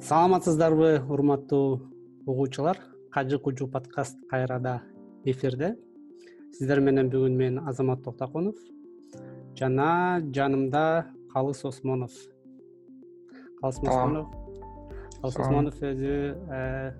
саламатсыздарбы 0.00 1.04
урматтуу 1.08 1.92
угуучулар. 2.24 2.78
Кажы 3.10 3.38
кужу 3.38 3.68
подкаст 3.68 4.16
кайрада 4.30 4.80
эфирде. 5.24 5.76
Сиздер 6.56 6.80
менен 6.80 7.10
бүгүн 7.12 7.36
мен 7.36 7.58
азамат 7.68 8.02
токтокунов 8.02 8.56
жана 9.58 10.22
жанымда 10.32 11.06
калыс 11.32 11.64
осмонов. 11.64 12.12
Калыс 13.60 13.78
осмонов. 13.78 14.28
Калыс 15.20 15.36
осмонов 15.36 15.82
өзү 15.82 16.14
э, 16.48 16.94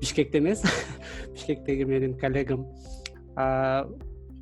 бишкекте 0.00 0.38
эмес. 0.38 0.64
Бишкектеги 1.34 1.84
менин 1.84 2.18
коллегам. 2.18 2.66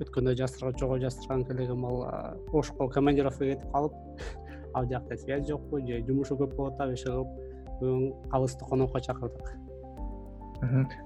Өткөндө 0.00 0.32
чогуу 0.80 0.96
жаштырган 0.98 1.44
коллегам 1.44 1.84
ал 1.84 2.40
ошко 2.52 2.88
командировка 2.88 3.44
кетип 3.44 3.70
калып 3.70 3.92
ал 4.74 4.88
жакта 4.88 5.16
связь 5.16 5.46
жокпу 5.46 5.78
же 5.86 6.00
жумушу 6.06 6.36
көп 6.36 6.56
болуп 6.56 6.74
атабы 6.74 6.94
иши 6.94 7.12
кылып 7.12 7.45
бүгүн 7.80 8.30
калысты 8.32 8.64
конокко 8.68 9.00
чакырдык. 9.00 9.50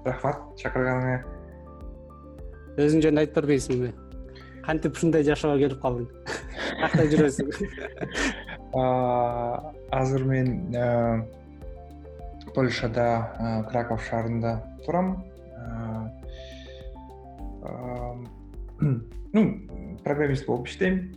Рахмат 0.05 0.37
чакырганыңа. 0.61 1.17
Өзүң 2.79 3.03
жөнүндө 3.03 3.25
айтып 3.25 3.35
бербейсиңби. 3.41 3.91
Кантип 4.65 4.95
ушундай 4.95 5.25
жашоого 5.27 5.57
келип 5.59 5.81
калдың? 5.81 6.07
Каякта 6.79 7.03
жүрөсүң. 7.11 7.47
Азыр 10.01 10.23
мен 10.29 10.47
польшада 12.55 13.07
краков 13.71 14.03
шаарында 14.07 14.59
турам. 14.85 15.17
Ну 19.31 19.41
программист 20.03 20.45
болуп 20.45 20.67
иштейм 20.67 21.13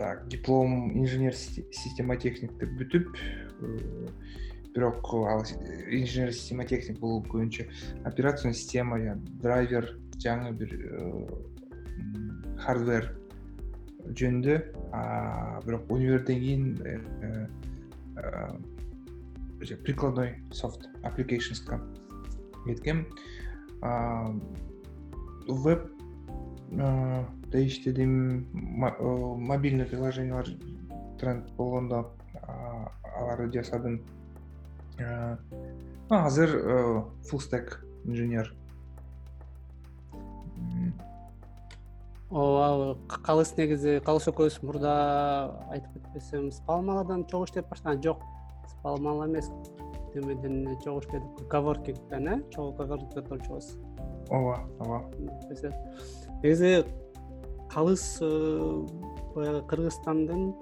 так 0.00 0.28
диплом 0.28 0.96
инженер 0.96 1.34
система 1.36 2.16
техникти 2.16 2.64
бүтүп 2.64 3.12
э, 3.12 4.08
бирок 4.72 5.04
ал 5.12 5.44
инженер 5.44 6.32
система 6.32 6.64
техник 6.64 6.96
бул 7.02 7.20
көбүнчө 7.26 7.66
операционный 8.08 8.56
система 8.56 8.96
драйвер 9.44 10.00
жаңы 10.24 10.56
бир 10.56 10.72
хардвер 12.64 13.12
жөнүндө. 14.16 14.56
Бирок 15.66 15.84
универден 15.92 16.40
кийин 16.40 16.80
э, 16.80 17.44
прикладной 19.84 20.40
софт 20.50 20.88
applicationска 21.04 21.76
кеткем. 22.64 23.04
Веб 25.46 25.99
иштедим 27.66 28.46
мобильный 28.52 29.84
приложениялар 29.84 30.46
тренд 31.18 31.50
болгондо 31.56 32.12
аларды 33.16 33.52
жасадым. 33.52 34.00
Азыр 36.08 36.50
full 37.26 37.40
stack 37.40 37.84
инженер. 38.04 38.54
Ооба 42.30 42.96
калыс 43.08 43.56
негизи 43.56 44.00
калыс 44.06 44.28
экөөбүз 44.30 44.60
мурда 44.62 44.94
айтып 45.74 45.98
кетпесем 45.98 46.50
спалмаладан 46.54 47.26
чогуу 47.26 47.48
иштеп 47.50 47.68
баштаган 47.68 48.02
жок. 48.02 48.22
Спалмала 48.70 49.26
эмес 49.26 49.50
немеден 50.14 50.78
чогуу 50.82 51.00
иштедик 51.00 51.48
коворкингден 51.48 52.28
э 52.28 52.42
чогуу 52.50 52.72
коворкингде 52.74 53.20
отурчубуз 53.20 53.76
ооба 54.30 54.68
ооба 54.78 55.04
негизи 56.42 56.84
калыс 57.72 58.18
э, 58.20 58.86
баягы 59.34 59.62
кыргызстандын 59.68 60.54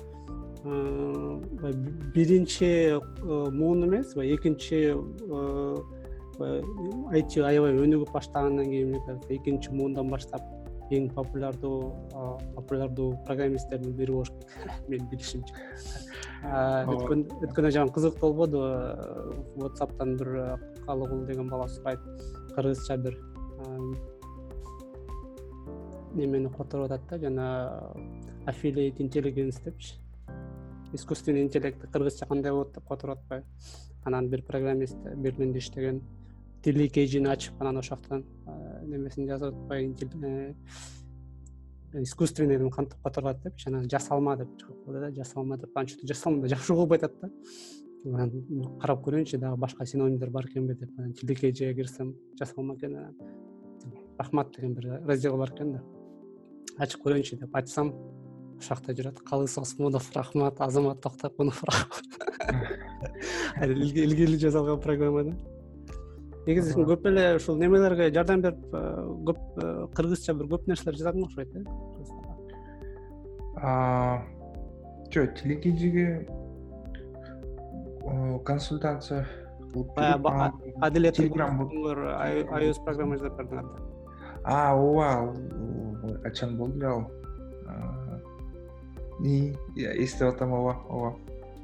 э, 0.64 1.72
биринчи 2.14 2.98
э, 2.98 3.00
муун 3.50 3.84
эмес 3.84 4.14
экинчи 4.16 4.92
айти 7.10 7.40
аябай 7.40 7.74
өнүгүп 7.74 8.12
баштагандан 8.12 8.66
кийин 8.66 8.90
мне 8.90 9.00
кажется 9.06 9.34
экинчи 9.34 9.70
муундан 9.70 10.10
баштап 10.10 10.42
эң 10.90 11.10
популярдуу 11.12 11.92
популярдуу 12.54 13.12
программисттердин 13.26 13.92
бири 13.92 14.12
болуш 14.12 14.30
керек. 14.30 14.72
Менин 14.88 15.08
билишимче 15.10 15.54
өткөндө 16.44 17.70
жагы 17.74 17.92
кызык 17.92 18.20
болбодубу 18.20 18.64
whatsappтан 19.56 20.16
бир 20.16 20.60
калыгул 20.86 21.26
деген 21.26 21.48
бала 21.48 21.68
сурайт. 21.68 22.00
Кыргызча 22.54 22.96
бир 22.96 23.18
немени 26.14 26.50
которуп 26.50 26.90
атат 26.90 27.06
да 27.10 27.18
жана 27.18 27.94
affiliate 28.46 28.98
intelligence 28.98 29.62
депчи. 29.64 29.94
Искусственный 30.92 31.42
интеллектти 31.42 31.86
кыргызча 31.86 32.26
кандай 32.26 32.52
болот 32.52 32.72
деп 32.74 32.88
которуп 32.88 33.18
атпайбы? 33.18 33.46
Анан 34.04 34.28
бир 34.28 34.42
программист 34.42 34.96
берлинде 35.16 35.58
иштеген 35.58 36.00
тили 36.62 36.88
кейжини 36.88 37.28
ачып 37.28 37.60
анан 37.60 37.76
ошол 37.76 37.98
жактан 37.98 38.24
немесин 38.86 39.28
жазып 39.28 39.54
атпайбы? 39.54 40.54
Э, 41.92 42.02
искусственныйдин 42.02 42.70
кантип 42.70 43.02
которулат 43.02 43.42
депчи? 43.42 43.68
Анан 43.68 43.88
жасалма 43.90 44.36
деп 44.36 44.48
чыгып 44.60 44.84
калды 44.84 45.00
да 45.00 45.12
жасалма 45.12 45.58
деп. 45.58 45.76
Анан 45.76 45.86
че 45.86 45.98
то 45.98 46.06
жасалма 46.06 46.48
жакшы 46.48 46.72
угулбай 46.72 46.98
атат 46.98 47.20
да. 47.20 47.30
Анан 48.06 48.32
карап 48.80 49.04
көрөйүнчү 49.04 49.38
дагы 49.38 49.56
башка 49.56 49.86
синонимдер 49.86 50.30
бар 50.30 50.46
экенби 50.46 50.74
деп 50.74 50.90
анан 50.98 51.12
тиликейжиге 51.12 51.74
кирсем 51.74 52.14
жасалма 52.38 52.76
экен 52.76 52.96
анан. 52.96 53.14
Рахмат 54.18 54.54
деген 54.56 54.74
бир 54.74 55.00
раздел 55.04 55.36
бар 55.36 55.50
экен 55.50 55.72
да 55.72 55.82
ачып 56.78 57.04
көрөйүнчү 57.06 57.40
деп 57.40 57.56
ачсам 57.56 57.92
ошол 58.58 58.76
жакта 58.76 58.92
жүрөт. 58.92 59.22
Калыс 59.26 59.58
осмонов 59.58 60.10
рахмат 60.14 60.60
азамат 60.60 61.00
токтокунов 61.00 61.62
илгери 63.62 64.24
эле 64.24 64.38
жасалган 64.38 64.80
программа 64.80 65.24
да. 65.24 65.32
Негизи 66.46 66.74
көп 66.74 67.06
эле 67.08 67.36
ушул 67.36 67.56
немелерге 67.56 68.12
жардам 68.14 68.40
берип 68.42 68.74
э, 68.74 69.04
көп 69.28 69.38
э, 69.62 69.86
кыргызча 69.94 70.34
бир 70.34 70.46
көп 70.48 70.66
нерселер 70.68 70.96
жазасың 70.96 71.24
окшойт 71.26 71.50
э? 71.54 71.64
Жок 75.12 75.34
тилекейжиге 75.40 76.08
консультация 78.44 79.26
кылып 79.72 79.94
баягы 79.96 80.72
адилет 80.80 81.18
ios 81.18 82.78
программа 82.84 83.18
жасап 83.18 83.36
бердиңер 83.38 83.66
да 83.68 83.68
ооба 84.72 85.34
качан 86.22 86.56
болду 86.56 86.78
эле 86.78 86.86
ал 86.86 87.10
эстеп 90.04 90.34
атам 90.34 90.52
ооба 90.52 90.76
ооба 90.88 91.16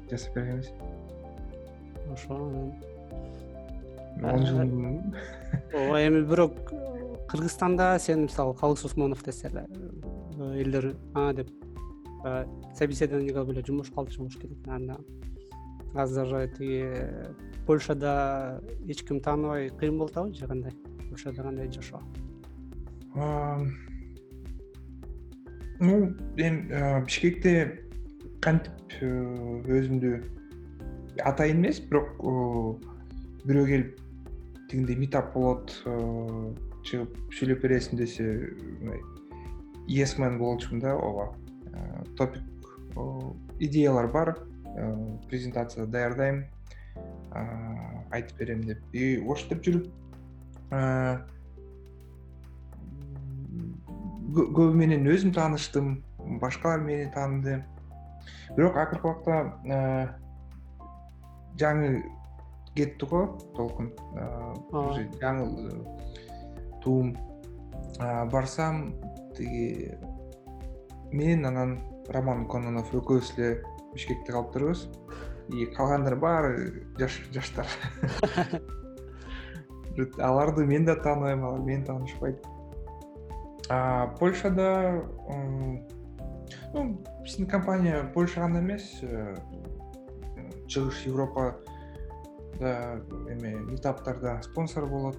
жасап 0.09 0.35
бергенбиз. 0.35 0.69
Ошо 2.11 2.33
он 4.23 4.45
жыл 4.45 4.59
ооба 5.73 6.07
эми 6.07 6.21
бирок 6.21 6.53
кыргызстанда 7.27 7.97
сен 7.99 8.23
мисалы 8.23 8.53
калыс 8.55 8.85
осмонов 8.85 9.23
десе 9.23 9.47
эле 9.47 9.67
элдер 10.61 10.95
а 11.13 11.33
деп 11.33 11.49
собеседование 12.75 13.33
кылып 13.33 13.49
эле 13.49 13.63
жумушка 13.65 14.01
алчу 14.01 14.19
болуш 14.19 14.37
керек 14.37 14.67
анда 14.67 14.97
азыр 15.93 16.49
тиги 16.57 16.93
польшада 17.65 18.61
эч 18.87 19.03
ким 19.03 19.19
тааныбай 19.21 19.69
кыйын 19.69 19.97
болуп 19.97 20.11
атабы 20.11 20.33
же 20.33 20.47
кандай? 20.47 20.73
Польшада 21.09 21.43
кандай 21.43 21.71
жашоо 21.71 22.01
ну 25.79 26.15
эми 26.37 27.03
бишкекте 27.05 27.85
кантип 28.45 28.95
э, 29.01 29.09
өзүмдү 29.65 30.11
атайын 31.25 31.63
эмес 31.63 31.81
бирок 31.89 32.11
бирөө 33.45 33.65
келип 33.71 34.01
тигиндей 34.69 34.97
митап 34.99 35.33
болот 35.33 35.73
э, 35.89 35.95
чыгып 36.85 37.15
сүйлөп 37.37 37.63
бересиң 37.65 37.99
десе 38.01 38.27
есмен 39.89 40.37
болчумун 40.41 40.83
да 40.83 40.95
ооба. 40.95 41.31
Э, 41.73 42.03
топик 42.17 42.43
идеялар 43.59 44.07
бар. 44.11 44.35
Презентация 45.29 45.85
даярдайм. 45.85 46.45
Айтып 48.11 48.37
берем 48.39 48.63
деп. 48.63 48.79
И 48.93 49.17
ошентип 49.19 49.63
жүрүп 49.65 49.89
көбү 54.35 54.73
менен 54.75 55.07
өзүм 55.07 55.31
тааныштым 55.35 56.03
башкалар 56.41 56.79
мени 56.83 57.11
тааныды 57.13 57.63
бирок 58.55 58.77
акыркы 58.77 59.07
убакта 59.07 59.53
э, 59.65 60.07
жаңы 61.59 62.03
кетти 62.75 63.05
го 63.07 63.37
толкун. 63.55 63.93
Э, 64.15 64.53
жаңы 65.21 65.43
э, 65.47 65.49
туум. 66.83 67.17
Барсам 68.31 68.75
тиги 69.37 69.65
мен 71.13 71.45
анан 71.45 71.79
роман 72.11 72.47
кононов 72.51 72.87
экөөбүз 72.91 73.33
эле 73.37 73.63
бишкекте 73.93 74.31
калып 74.33 74.51
турбуз 74.51 74.89
и 75.47 75.65
калгандар 75.77 76.15
баары 76.19 76.83
жаштар. 76.99 77.67
Аларды 80.19 80.65
мен 80.65 80.85
да 80.85 80.95
тааныбайм 80.95 81.45
алар 81.45 81.61
мени 81.61 81.85
таанышпайт 81.85 82.45
польшада 83.67 85.03
ну 86.73 87.03
биздин 87.23 87.47
компания 87.47 88.03
польша 88.13 88.41
гана 88.41 88.59
эмес 88.59 88.99
э, 89.01 89.35
чыгыш 90.67 91.05
европада 91.05 91.57
эме 93.29 93.55
метаптарда 93.71 94.41
спонсор 94.43 94.85
болот. 94.87 95.17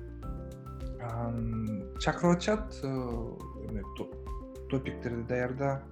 Чакырып 2.00 2.36
атышат 2.36 2.82
эме 2.84 3.82
топиктерди 4.70 5.22
даярда. 5.28 5.82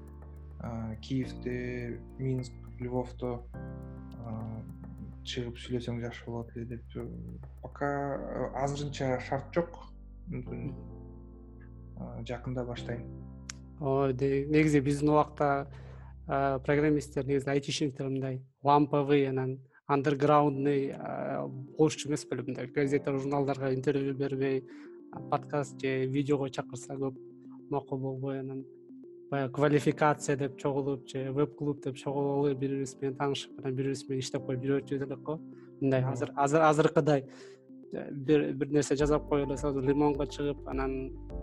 Киевде 1.02 2.00
минск 2.18 2.52
львовдо 2.80 3.44
чыгып 5.24 5.56
сүйлөсөң 5.56 6.00
жакшы 6.04 6.24
болот 6.26 6.50
эле 6.56 6.66
деп 6.76 6.82
пока 7.62 7.88
азырынча 8.64 9.18
шарт 9.28 9.52
жок. 9.56 9.78
Мүмкүн 10.28 10.70
жакында 12.28 12.64
баштайм. 12.64 13.04
Ой 13.80 14.12
негизи 14.14 14.80
биздин 14.80 15.10
убакта 15.10 15.66
программисттер 16.26 17.26
негизи 17.26 17.50
айтишниктер 17.50 18.08
мындай 18.08 18.42
ламповый 18.62 19.28
анан 19.28 19.58
андерграундный 19.86 20.94
болушчу 21.76 22.08
эмес 22.08 22.26
беле 22.30 22.42
мындай 22.42 22.66
газета 22.66 23.12
журналдарга 23.12 23.74
интервью 23.74 24.14
бербей 24.14 24.64
подкаст 25.30 25.80
же 25.80 26.06
видеого 26.06 26.50
чакырса 26.50 26.94
көп 26.94 27.18
макул 27.70 27.98
болбой 27.98 28.40
анан 28.40 28.64
баягы 29.30 29.52
квалификация 29.52 30.36
деп 30.36 30.56
чогулуп 30.58 31.08
же 31.08 31.32
веб 31.32 31.54
клуб 31.56 31.82
деп 31.82 31.96
чогулуп 31.96 32.58
бири 32.58 32.60
бирибиз 32.60 32.96
менен 33.00 33.16
таанышып 33.16 33.58
анан 33.58 33.74
бири 33.74 33.88
бирибиз 33.88 34.08
менен 34.08 34.20
иштеп 34.20 34.46
коюп 34.46 34.64
жүрчүбүз 34.64 35.06
элек 35.06 35.22
го. 35.22 35.40
Мындай 35.80 36.04
азыр 36.04 36.32
азыркыдай 36.36 37.24
бир 38.10 38.68
нерсе 38.70 38.96
жасап 38.96 39.28
коюп 39.28 39.48
эле 39.48 39.56
сразу 39.56 39.80
лимонго 39.80 40.26
чыгып 40.26 40.68
анан 40.68 40.92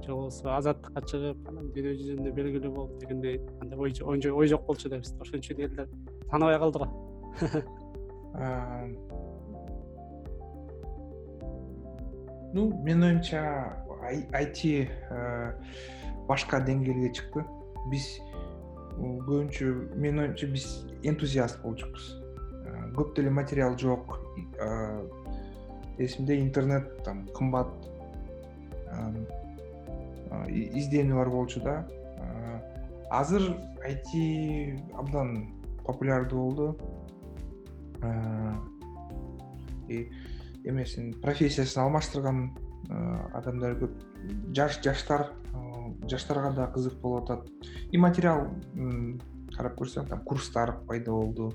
же 0.06 0.12
болбосо 0.12 0.56
азаттыкка 0.56 1.02
чыгып 1.12 1.50
анан 1.50 1.72
дүйнө 1.76 1.92
жүзүндө 2.00 2.34
белгилүү 2.38 2.72
болуп 2.76 3.00
дегендей 3.02 3.36
андай 3.62 3.78
ой 3.80 4.48
жок 4.48 4.66
болчу 4.68 4.90
да 4.90 4.98
бизде 5.00 5.22
ошон 5.22 5.40
үчүн 5.40 5.62
элдер 5.68 5.88
тааныбай 6.30 6.60
калды 6.60 6.80
го 6.80 6.88
ну 12.54 12.62
менин 12.84 13.04
оюмча 13.04 13.42
айти 14.34 14.90
башка 16.28 16.60
деңгээлге 16.64 17.14
чыкты. 17.16 17.44
Биз 17.92 18.06
көбүнчө 18.98 19.96
менин 19.96 20.20
оюмча 20.26 20.48
биз 20.52 20.66
энтузиаст 21.04 21.62
болчубуз 21.64 22.18
көп 22.96 23.16
деле 23.16 23.30
материал 23.30 23.78
жок 23.80 24.20
эсимде 25.98 26.40
интернет 26.40 27.04
там 27.04 27.28
кымбат 27.36 27.68
изденүү 30.50 31.18
бар 31.18 31.30
болчу 31.30 31.62
да. 31.62 31.88
Азыр 33.12 33.58
айти 33.84 34.80
абдан 34.94 35.52
популярдуу 35.86 36.40
болду. 36.46 36.78
Эмесин 40.64 41.14
профессиясын 41.22 41.84
алмаштырган 41.84 42.52
адамдар 43.34 43.76
көп. 43.82 43.98
Жаш 44.56 44.80
жаштар 44.84 45.32
жаштарга 46.08 46.54
да 46.56 46.68
кызык 46.72 47.00
болуп 47.02 47.30
атат. 47.30 47.50
И 47.92 47.98
материал 47.98 48.48
карап 49.56 49.76
көрсөң 49.80 50.08
там 50.10 50.24
курстар 50.24 50.78
пайда 50.88 51.12
болду 51.12 51.52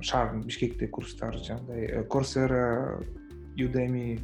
шаардын 0.00 0.42
бишкекте 0.42 0.88
курстар 0.88 1.36
жанагындай 1.36 2.04
корсера 2.08 3.00
юdemy 3.56 4.20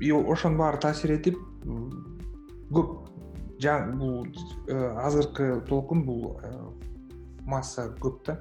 и 0.00 0.10
ошонун 0.10 0.58
баары 0.58 0.78
таасир 0.80 1.12
этип 1.16 1.38
көп 2.70 2.88
бул 3.96 4.26
азыркы 4.70 5.60
толкун 5.68 6.04
бул 6.04 6.40
масса 7.44 7.88
көп 8.00 8.24
да. 8.26 8.38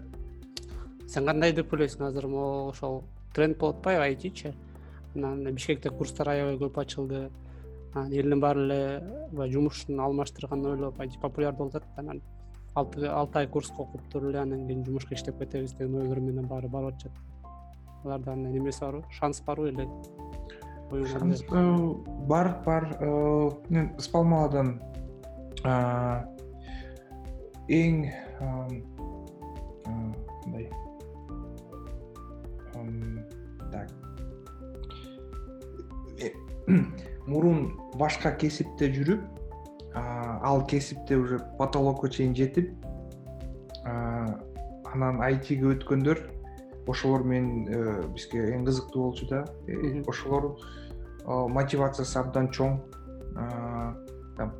Сен 1.07 1.25
кандай 1.25 1.53
деп 1.53 1.73
ойлойсуң? 1.73 2.05
Азыр 2.07 2.27
могу 2.27 2.69
ошол 2.69 3.03
тренд 3.33 3.57
болуп 3.57 3.79
атпайбы 3.79 4.03
айтичи? 4.03 4.53
Анан 5.15 5.43
бишкекте 5.55 5.89
курстар 5.89 6.29
аябай 6.29 6.57
көп 6.61 6.77
ачылды. 6.79 7.29
Анан 7.93 8.11
элдин 8.13 8.39
баары 8.39 8.65
эле 8.65 9.27
баягы 9.31 9.53
жумушун 9.53 9.99
алмаштырганды 9.99 10.69
ойлоп 10.75 10.99
айти 10.99 11.17
популярдуу 11.19 11.69
болуп 11.69 11.75
атат 11.75 11.97
анан 11.97 12.21
алты 12.75 13.39
ай 13.39 13.47
курска 13.47 13.81
окуп 13.83 14.01
туруп 14.11 14.29
эле 14.29 14.39
анан 14.39 14.67
кийин 14.67 14.85
жумушка 14.85 15.15
иштеп 15.15 15.39
кетебиз 15.39 15.73
деген 15.73 15.95
ойлор 15.95 16.19
менен 16.19 16.47
баары 16.47 16.67
барып 16.67 16.93
атышат. 16.93 17.11
Аларда 18.03 18.33
андай 18.33 18.51
немеси 18.51 18.81
барбы 18.81 19.03
шанс 19.11 19.41
барбы 19.41 19.69
или 19.69 19.87
шанс 21.07 21.41
э, 21.41 21.93
бар 22.27 22.61
бар 22.65 22.97
э, 22.99 23.49
мен 23.69 23.91
спалмаладан 23.99 24.79
эң 27.69 28.11
мындай. 30.45 30.69
Так. 33.71 33.89
Э, 36.21 36.31
мурун 37.27 37.73
башка 37.95 38.31
кесипте 38.31 38.89
жүрүп 38.93 39.38
ал 40.41 40.65
кесипте 40.65 41.17
уже 41.17 41.39
потолокко 41.57 42.09
чейин 42.09 42.35
жетип 42.35 42.73
анан 43.85 45.21
айтиге 45.21 45.73
өткөндөр 45.75 46.21
ошолор 46.89 47.23
менен 47.23 47.67
э, 47.69 48.07
бизге 48.15 48.55
эң 48.55 48.65
кызыктуу 48.65 49.09
болчу 49.09 49.27
да. 49.29 49.45
Э, 49.67 50.01
ошолор 50.07 50.55
мотивациясы 51.27 52.17
абдан 52.17 52.49
чоң. 52.49 52.79
Там 54.37 54.55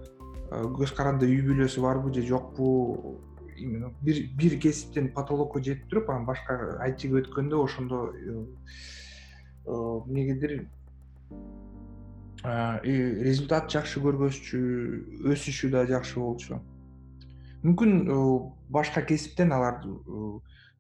көз 0.50 0.94
каранды 0.98 1.26
үй 1.30 1.42
бүлөсү 1.46 1.82
барбы 1.82 2.14
же 2.14 2.22
жокпу 2.28 3.20
именно 3.58 3.92
бир 4.02 4.22
бир 4.38 4.60
кесиптен 4.60 5.12
потолокко 5.14 5.62
жетип 5.62 5.90
туруп 5.90 6.10
анан 6.10 6.26
башка 6.26 6.78
айтиге 6.86 7.22
өткөндө 7.24 7.64
ошондо 7.64 8.02
э, 8.14 8.46
эмнегедир 9.66 10.68
результат 12.44 13.72
жакшы 13.72 14.00
көргөзчү 14.00 14.60
өсүшү 15.34 15.72
да 15.74 15.86
жакшы 15.90 16.20
болчу. 16.20 16.60
Мүмкүн 17.64 18.08
башка 18.72 19.02
кесиптен 19.04 19.52
алар 19.52 19.82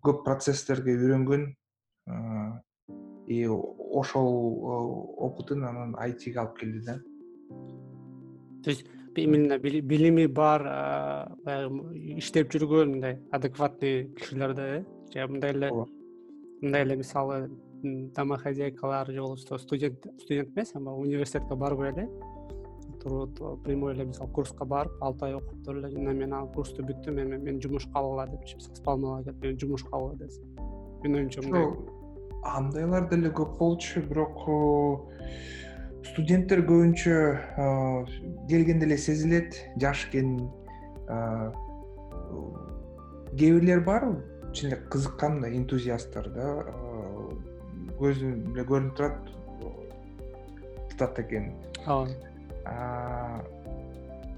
көп 0.06 0.24
процесстерге 0.24 0.96
үйрөнгөн 0.96 1.50
и 3.28 3.46
ошол 3.48 4.30
опытын 5.28 5.66
анан 5.68 5.96
айтиге 6.00 6.40
алып 6.40 6.58
келди 6.60 6.86
да. 6.86 7.00
То 8.64 8.72
есть 8.72 8.86
именно 9.16 9.60
билими 9.60 10.26
бар 10.28 10.64
баягы 11.44 12.18
иштеп 12.19 12.52
жүргөн 12.54 12.95
мындай 12.95 13.19
адекватный 13.31 14.14
кишилер 14.16 14.54
да 14.54 14.68
э? 14.78 14.83
Же 15.14 15.28
мындай 15.28 15.52
эле 15.52 15.72
мындай 16.62 16.83
эле 16.83 16.95
мисалы 16.95 17.50
домохозяйкалар 17.83 19.12
же 19.12 19.21
болбосо 19.21 19.57
студент 19.57 20.06
студент 20.19 20.50
эмес 20.56 20.71
а 20.76 20.80
университетке 20.80 21.56
барбай 21.56 21.92
эле 21.92 22.09
туруп 23.02 23.64
прямой 23.64 23.94
эле 23.94 24.06
мисалы 24.06 24.31
курска 24.31 24.66
барып 24.66 24.92
алты 25.02 25.26
ай 25.26 25.36
окуп 25.36 25.64
туруп 25.66 25.83
эле 25.83 25.92
жана 25.92 26.14
мен 26.14 26.33
ал 26.33 26.48
курсту 26.54 26.83
бүттүм 26.83 27.21
эми 27.24 27.38
мен 27.38 27.62
жумуш 27.62 27.88
кабыл 27.94 28.19
депчи 28.31 28.56
мисалы 28.56 28.76
спалмага 28.76 29.24
келип 29.24 29.44
мени 29.44 29.59
жумуш 29.59 29.83
кабыл 29.83 30.16
десе 30.18 30.42
менин 31.04 31.19
оюмча 31.19 31.42
мындай. 31.42 31.68
Андайлар 32.44 33.09
деле 33.09 33.30
көп 33.30 33.57
болчу 33.59 34.02
бирок 34.02 34.44
студенттер 36.12 36.64
көбүнчө 36.68 37.16
келгенде 38.50 38.86
эле 38.88 38.98
сезилет 38.98 39.56
жаш 39.81 40.07
экен 40.09 40.38
кээ 43.38 43.54
бирлер 43.56 43.83
бар 43.86 44.09
чын 44.54 44.71
эле 44.71 44.78
кызыккан 44.92 45.40
мындай 45.40 45.57
энтузиасттар 45.57 46.30
да 46.36 46.48
көзүм 48.00 48.54
эле 48.56 48.64
көрүнүп 48.66 48.96
турат. 48.98 49.32
Тутат 50.92 51.20
экен. 51.24 51.54
Ооба 51.86 52.10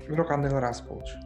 бирок 0.08 0.32
андайлар 0.32 0.64
аз 0.64 0.82
болчу. 0.88 1.18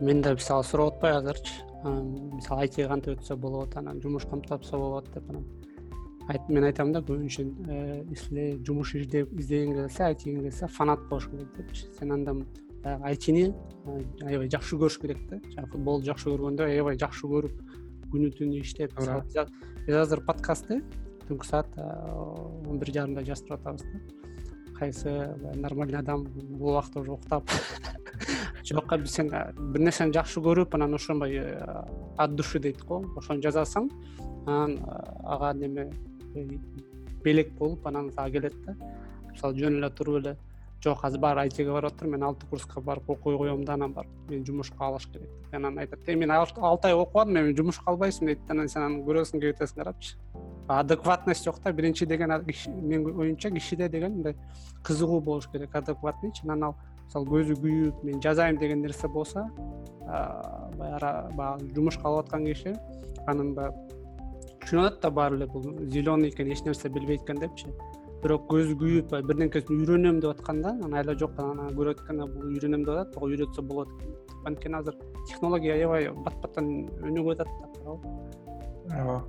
Мен 0.00 0.22
да 0.22 0.34
мисалы 0.34 0.64
сурап 0.64 0.94
атпайбы 0.94 1.18
азырчы. 1.18 1.52
Мисалы 1.84 2.60
айтиге 2.62 2.88
кантип 2.88 3.18
өтсө 3.18 3.36
болот 3.36 3.76
анан 3.76 4.00
жумуш 4.00 4.26
кантип 4.28 4.50
тапса 4.50 4.78
болот 4.78 5.08
деп 5.14 5.30
анан 5.30 5.44
мен 6.48 6.64
айтам 6.64 6.92
да 6.92 7.00
көбүнчө 7.00 7.44
если 8.10 8.62
жумуш 8.66 8.94
издегиң 8.94 9.74
келсе 9.74 10.04
айтиге 10.04 10.42
келсе 10.48 10.68
фанат 10.68 11.00
болуш 11.08 11.28
керек 11.30 11.56
депчи. 11.56 11.86
Сен 11.98 12.12
анда 12.12 12.34
баягы 12.84 13.04
айтини 13.04 13.54
аябай 14.22 14.48
жакшы 14.48 14.76
көрүш 14.76 15.00
керек 15.00 15.18
да. 15.28 15.40
Жанагы 15.50 15.72
футболду 15.72 16.06
жакшы 16.06 16.30
көргөндөй 16.30 16.74
аябай 16.76 16.96
жакшы 17.00 17.26
көрүп 17.26 17.60
күнү 18.12 18.30
түнү 18.38 18.60
иштеп 18.60 18.94
биз 19.86 19.96
азыр 19.96 20.20
подкастты 20.24 20.82
түнкү 21.30 21.46
саат 21.46 21.78
он 21.78 22.80
бир 22.80 22.90
жарымда 22.90 23.22
жаздырып 23.24 23.60
атабыз 23.60 23.86
да. 23.86 24.00
Кайсы 24.78 25.12
нормальный 25.54 25.98
адам 25.98 26.24
бул 26.24 26.72
убакта 26.72 27.00
уже 27.00 27.12
уктап. 27.12 27.50
Жок 28.64 28.94
сен 29.06 29.30
бир 29.30 29.80
нерсени 29.80 30.12
жакшы 30.12 30.40
көрүп 30.40 30.74
анан 30.74 30.94
ошондой 30.94 31.38
от 32.18 32.34
души 32.34 32.58
дейт 32.58 32.82
го. 32.82 33.04
Ошону 33.16 33.42
жазасың 33.42 33.90
анан 34.46 34.78
ага 35.24 35.52
неме 35.54 35.90
белек 37.24 37.52
болуп 37.58 37.86
анан 37.86 38.10
сага 38.10 38.30
келет 38.30 38.56
да. 38.66 38.76
Мисалы 39.30 39.58
жөн 39.58 39.78
эле 39.78 39.90
туруп 39.90 40.22
эле 40.24 40.36
жок 40.82 41.04
азыр 41.04 41.20
баары 41.20 41.44
айтиге 41.44 41.70
барып 41.72 41.92
атыр 41.92 42.08
мен 42.08 42.22
алты 42.24 42.46
курска 42.46 42.80
барып 42.80 43.10
окуй 43.10 43.36
коем 43.36 43.64
да 43.64 43.74
анан 43.74 43.92
барып 43.92 44.30
мени 44.30 44.44
жумушка 44.44 44.86
алыш 44.86 45.06
керек 45.06 45.28
деп. 45.28 45.54
Анан 45.54 45.78
айтат 45.78 46.08
э 46.08 46.14
мен 46.14 46.30
алты 46.30 46.88
ай 46.88 46.94
окуп 46.94 47.16
алдым 47.16 47.42
эми 47.42 47.56
жумушка 47.56 47.90
албайсыңбы 47.92 48.34
дейт 48.34 48.50
анан 48.50 48.68
сен 48.68 48.82
анан 48.82 49.02
көрөсүң 49.04 49.40
келип 49.40 49.60
атасың 49.60 49.84
карапчы 49.84 50.16
адекватность 50.78 51.44
жок 51.44 51.56
да. 51.64 51.72
Биринчи 51.72 52.06
деген 52.06 52.30
менин 52.30 53.06
оюмча 53.20 53.50
кишиде 53.50 53.88
деген 53.88 54.12
мындай 54.12 54.36
кызыгуу 54.84 55.20
болуш 55.20 55.48
керек 55.52 55.74
адекватныйчы 55.74 56.44
анан 56.44 56.62
ал 56.64 56.74
мисалы 57.06 57.26
көзү 57.26 57.56
күйүп 57.60 58.04
мен 58.04 58.20
жазайын 58.22 58.58
деген 58.58 58.82
нерсе 58.82 59.08
болсо 59.08 59.48
баягы 60.78 61.74
жумушка 61.74 62.08
алып 62.08 62.26
аткан 62.26 62.44
киши 62.46 62.74
анын 63.26 63.54
баягы 63.54 63.76
түшүнүп 64.62 64.86
атат 64.86 65.00
да 65.02 65.10
баары 65.10 65.36
эле 65.36 65.46
бул 65.46 65.62
зеленый 65.88 66.28
экен 66.30 66.52
эч 66.52 66.62
нерсе 66.62 66.88
билбейт 66.88 67.22
экен 67.22 67.40
депчи. 67.40 67.66
Бирок 68.22 68.46
көзү 68.52 68.76
күйүп 68.78 69.10
баягы 69.10 69.28
бирдеңкесин 69.32 69.80
үйрөнөм 69.80 70.20
деп 70.20 70.30
атканда 70.36 70.76
анан 70.76 70.94
айла 70.94 71.14
жок 71.18 71.38
анан 71.40 71.74
көрүп 71.74 71.98
атканда 71.98 72.26
бул 72.26 72.50
үйрөнөм 72.52 72.84
деп 72.84 72.94
атат 72.94 73.14
буга 73.14 73.26
үйрөтсө 73.32 73.62
болот 73.62 73.88
экен. 73.96 74.14
Анткени 74.44 74.76
азыр 74.76 74.94
технология 75.28 75.74
аябай 75.74 76.10
бат 76.12 76.36
баттан 76.42 76.68
өнүгүп 77.00 77.32
атат 77.32 77.48
да 77.48 77.66
туурабы 77.74 78.29
ооба 78.90 79.24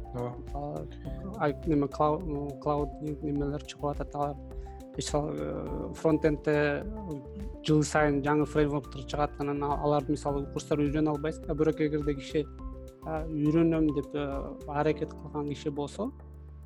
ооба. 0.53 1.53
Неме 1.67 1.87
клауд 1.87 2.89
немелер 3.03 3.63
чыгып 3.63 3.91
атат. 3.93 4.15
Алар 4.15 4.35
мисалы 4.97 5.35
э, 5.37 5.93
фронтендте 5.95 6.55
жыл 7.65 7.83
сайын 7.83 8.21
жаңы 8.25 8.45
фреймворктор 8.49 9.05
чыгат 9.07 9.39
анан 9.39 9.63
аларды 9.63 10.15
мисалы 10.15 10.45
курстар 10.53 10.81
үйрөнө 10.83 11.15
албайсың 11.15 11.47
да 11.47 11.55
бирок 11.55 11.79
эгерде 11.81 12.15
киши 12.15 12.43
үйрөнөм 13.05 13.87
деп 13.95 14.15
э, 14.15 14.25
аракет 14.67 15.13
кылган 15.13 15.47
киши 15.49 15.71
болсо 15.71 16.11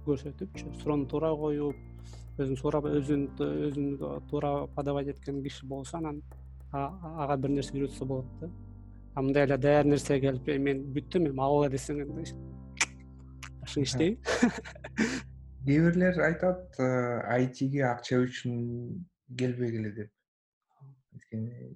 көрсөтүпчү 0.07 0.73
суроону 0.81 1.07
туура 1.11 1.35
коюп 1.37 2.41
өзүн 2.41 2.59
сурап 2.59 2.89
өзүн 2.89 3.27
өзүн 3.37 3.95
туура 4.29 4.67
подавать 4.75 5.13
эткен 5.13 5.43
киши 5.43 5.65
болсо 5.65 5.97
анан 5.97 6.21
ага 6.71 7.37
бир 7.37 7.51
нерсе 7.51 7.77
үйрөтсө 7.77 8.05
болот 8.05 8.25
да. 8.41 8.49
А 9.13 9.21
мындай 9.21 9.45
эле 9.45 9.57
даяр 9.57 9.85
нерсе 9.85 10.19
келип 10.19 10.47
мен 10.59 10.83
бүттүм 10.95 11.29
эми 11.29 11.41
алгыла 11.41 11.69
десең 11.69 12.01
иштейби 13.65 14.19
кээ 15.65 15.81
бирлер 15.81 16.19
айтат 16.21 16.77
айтиге 16.77 17.81
э, 17.81 17.89
акча 17.89 18.19
үчүн 18.21 19.05
келбегиле 19.37 19.91
деп. 19.97 20.11
Анткени 21.11 21.73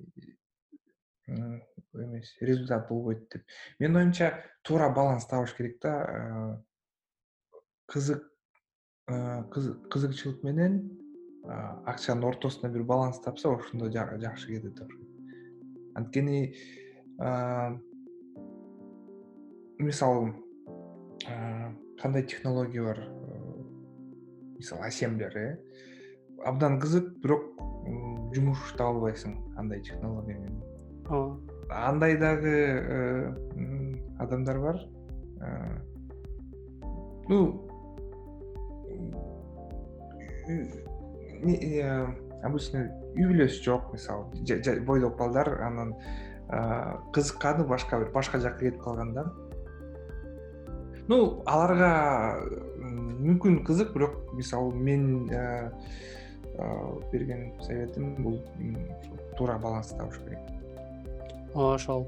эмес 1.28 2.36
результат 2.42 2.88
болбойт 2.90 3.26
деп. 3.34 3.44
Менин 3.80 3.98
оюмча 3.98 4.46
туура 4.62 4.90
баланс 4.94 5.26
табыш 5.26 5.56
керек 5.58 5.82
да 5.82 5.94
э, 6.06 7.58
кызык 7.88 8.24
э, 9.10 9.44
кызыкчылык 9.50 10.44
менен 10.44 11.00
акчанын 11.50 12.28
ортосуна 12.30 12.70
бир 12.70 12.84
баланс 12.84 13.20
тапса 13.22 13.50
ошондо 13.50 13.90
жакшы 13.90 14.54
кетет 14.54 14.82
окшойт 14.82 15.10
анткени 15.96 16.54
мисалы 19.80 20.36
кандай 22.02 22.24
технология 22.24 22.84
бар? 22.84 23.00
Мисалы 24.58 24.88
асемблер 24.88 25.38
э. 25.38 25.60
Абдан 26.46 26.80
кызык 26.80 27.18
бирок 27.24 27.44
жумуш 28.36 28.74
таба 28.78 28.96
албайсың 28.96 29.38
андай 29.58 29.82
технология 29.82 30.38
менен 30.38 30.62
ооба 31.10 31.40
андай 31.70 32.18
дагы 32.18 32.50
э, 32.50 33.34
адамдар 34.20 34.60
бар. 34.60 34.80
Э, 35.42 35.80
ну 37.28 37.68
э, 40.48 42.08
обычно 42.44 42.88
үй 43.14 43.28
бүлөсү 43.30 43.64
жок 43.64 43.94
мисалы 43.94 44.80
бойдок 44.86 45.18
балдар 45.18 45.62
анан 45.62 45.94
кызыкканы 47.14 47.68
башка 47.68 48.00
бир 48.00 48.12
башка 48.12 48.40
жака 48.40 48.60
кетип 48.60 48.82
калган 48.82 49.14
да 49.14 49.26
ну 51.10 51.42
аларга 51.50 51.92
мүмкүн 52.78 53.64
кызык 53.66 53.92
бирок 53.96 54.34
мисалы 54.38 54.76
мен 54.76 55.26
берген 57.12 57.52
советим 57.66 58.16
бул 58.24 58.40
туура 59.38 59.58
баланс 59.58 59.90
табыш 59.98 60.20
керек. 60.24 60.40
Ооба 61.54 61.76
ошол. 61.76 62.08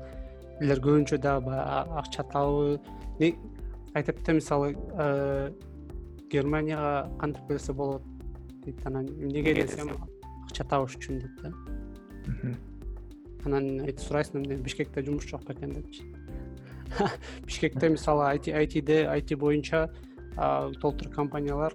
Элер 0.62 0.80
көбүнчө 0.84 1.18
дагы 1.18 1.48
баягы 1.48 1.98
акча 1.98 2.24
табуу 2.30 2.78
айтат 3.20 4.24
да 4.26 4.34
мисалы 4.38 4.76
германияга 6.32 7.10
кантип 7.20 7.48
келсе 7.48 7.74
болот 7.74 8.04
дейт 8.66 8.86
анан 8.86 9.08
эмнеге 9.08 9.56
десем 9.64 9.96
акча 10.46 10.64
табыш 10.64 11.00
үчүн 11.00 11.24
дейт 11.24 11.42
да. 11.42 11.50
Анан 13.46 13.90
сурайсың 13.98 14.44
эмне 14.44 14.62
бишкекте 14.62 15.02
жумуш 15.02 15.26
жок 15.32 15.48
бекен 15.48 15.74
депчи 15.74 16.06
бишкекте 17.46 17.90
мисалы 17.90 18.26
айтиде 18.26 19.06
айти 19.08 19.36
боюнча 19.36 19.90
толтур 20.82 21.10
компаниялар 21.10 21.74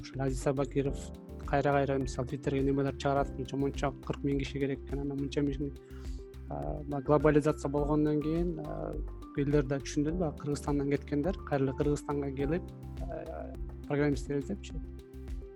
ушул 0.00 0.22
азиз 0.22 0.46
абакиров 0.46 0.98
кайра 1.46 1.72
кайра 1.72 1.98
мисалы 1.98 2.28
твиттерге 2.28 2.62
немелер 2.62 2.96
чыгарат 2.96 3.30
мынча 3.38 3.56
мынча 3.56 3.92
кырк 4.06 4.24
миң 4.24 4.38
киши 4.38 4.58
керек 4.58 4.80
экен 4.84 5.00
анан 5.00 5.18
мынча 5.18 5.42
глобализация 7.06 7.70
болгондон 7.70 8.20
кийин 8.22 8.60
элдер 9.36 9.64
да 9.66 9.78
түшүндү 9.78 10.12
баягы 10.16 10.38
кыргызстандан 10.42 10.90
кеткендер 10.90 11.38
кайра 11.48 11.64
эле 11.64 11.72
кыргызстанга 11.76 12.30
келип 12.30 12.62
программисттер 13.88 14.38
издепчи 14.38 14.74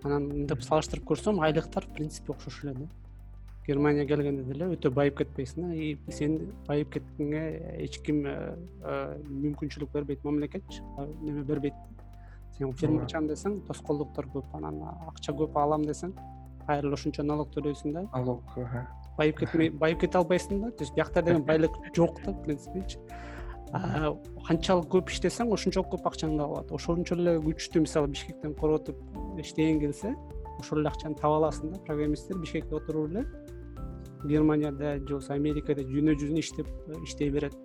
анан 0.03 0.27
мынтип 0.27 0.61
салыштырып 0.65 1.05
көрсөм 1.11 1.41
айлыктар 1.45 1.85
в 1.85 1.93
принципе 1.95 2.33
окшош 2.33 2.63
эле 2.63 2.73
да 2.73 2.89
германия 3.67 4.05
келгенде 4.07 4.43
деле 4.43 4.71
өтө 4.75 4.91
байып 4.93 5.19
кетпейсиң 5.21 5.67
да. 5.67 5.75
И 5.75 5.97
сен 6.13 6.37
байып 6.67 6.93
кеткениңе 6.95 7.43
эч 7.85 7.99
ким 8.05 8.23
э, 8.25 8.35
э, 8.83 8.95
мүмкүнчүлүк 9.27 9.91
бербейт 9.93 10.23
мамлекетчи 10.25 10.81
неме 11.21 11.43
бербейт 11.43 11.77
сен 12.57 12.73
фирма 12.77 13.05
ачам 13.05 13.29
десең 13.29 13.61
тоскоолдуктор 13.67 14.29
көп 14.33 14.55
анан 14.57 14.81
акча 15.11 15.35
көп 15.37 15.57
алам 15.61 15.85
десең 15.85 16.15
кайра 16.65 16.87
эле 16.87 16.97
ошончо 16.97 17.25
налог 17.25 17.53
төлөйсүң 17.55 17.93
да. 17.97 18.07
Налог 18.15 18.57
байып 19.17 19.43
кетмей 19.43 19.69
байып 19.69 20.01
кете 20.05 20.17
албайсың 20.21 20.65
да. 20.65 20.71
То 20.71 20.83
есть 20.83 20.95
биякта 20.95 21.21
деген 21.21 21.45
байлык 21.45 21.77
жок 21.95 22.21
да 22.25 22.31
в 22.31 22.41
принципечи 22.43 22.99
канчалык 24.47 24.89
көп 24.91 25.13
иштесең 25.13 25.53
ошончолук 25.55 25.93
көп 25.93 26.09
акчаң 26.09 26.35
да 26.39 26.47
болот 26.49 26.73
ошончо 26.75 27.15
эле 27.15 27.37
күчтүү 27.45 27.85
мисалы 27.85 28.11
бишкектен 28.11 28.55
коротуп 28.59 28.97
иштегиң 29.39 29.79
келсе 29.85 30.15
ошол 30.59 30.81
эле 30.81 30.91
акчаны 30.91 31.15
таба 31.15 31.39
аласың 31.39 31.71
да. 31.71 31.79
Программисттер 31.87 32.41
бишкекте 32.41 32.75
отуруп 32.75 33.11
эле 33.11 33.25
германияда 34.23 34.97
же 34.97 35.05
болбосо 35.05 35.33
америкада 35.33 35.83
жөнө 35.87 36.15
жүзүн 36.19 36.39
иштеп 36.39 36.67
иштей 37.03 37.29
берет. 37.29 37.55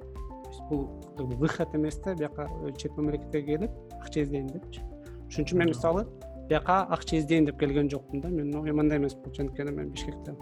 Бул 0.71 0.89
выход 1.19 1.75
эмес 1.75 1.99
да 2.05 2.15
бияка 2.15 2.49
чет 2.79 2.97
мамлекетке 2.97 3.43
келип 3.43 3.71
акча 4.01 4.23
издейм 4.23 4.47
депчи. 4.49 4.83
Ошон 5.29 5.45
үчүн 5.45 5.59
мен 5.59 5.69
мисалы 5.69 6.07
бияка 6.49 6.83
акча 6.91 7.19
издейин 7.19 7.47
деп 7.47 7.59
келген 7.59 7.91
жокмун 7.91 8.23
да. 8.23 8.29
Менин 8.29 8.57
оюм 8.57 8.81
андай 8.81 8.99
эмес 8.99 9.15
болчу 9.15 9.43
анткени 9.43 9.71
мен 9.71 9.91
бишкекте. 9.91 10.37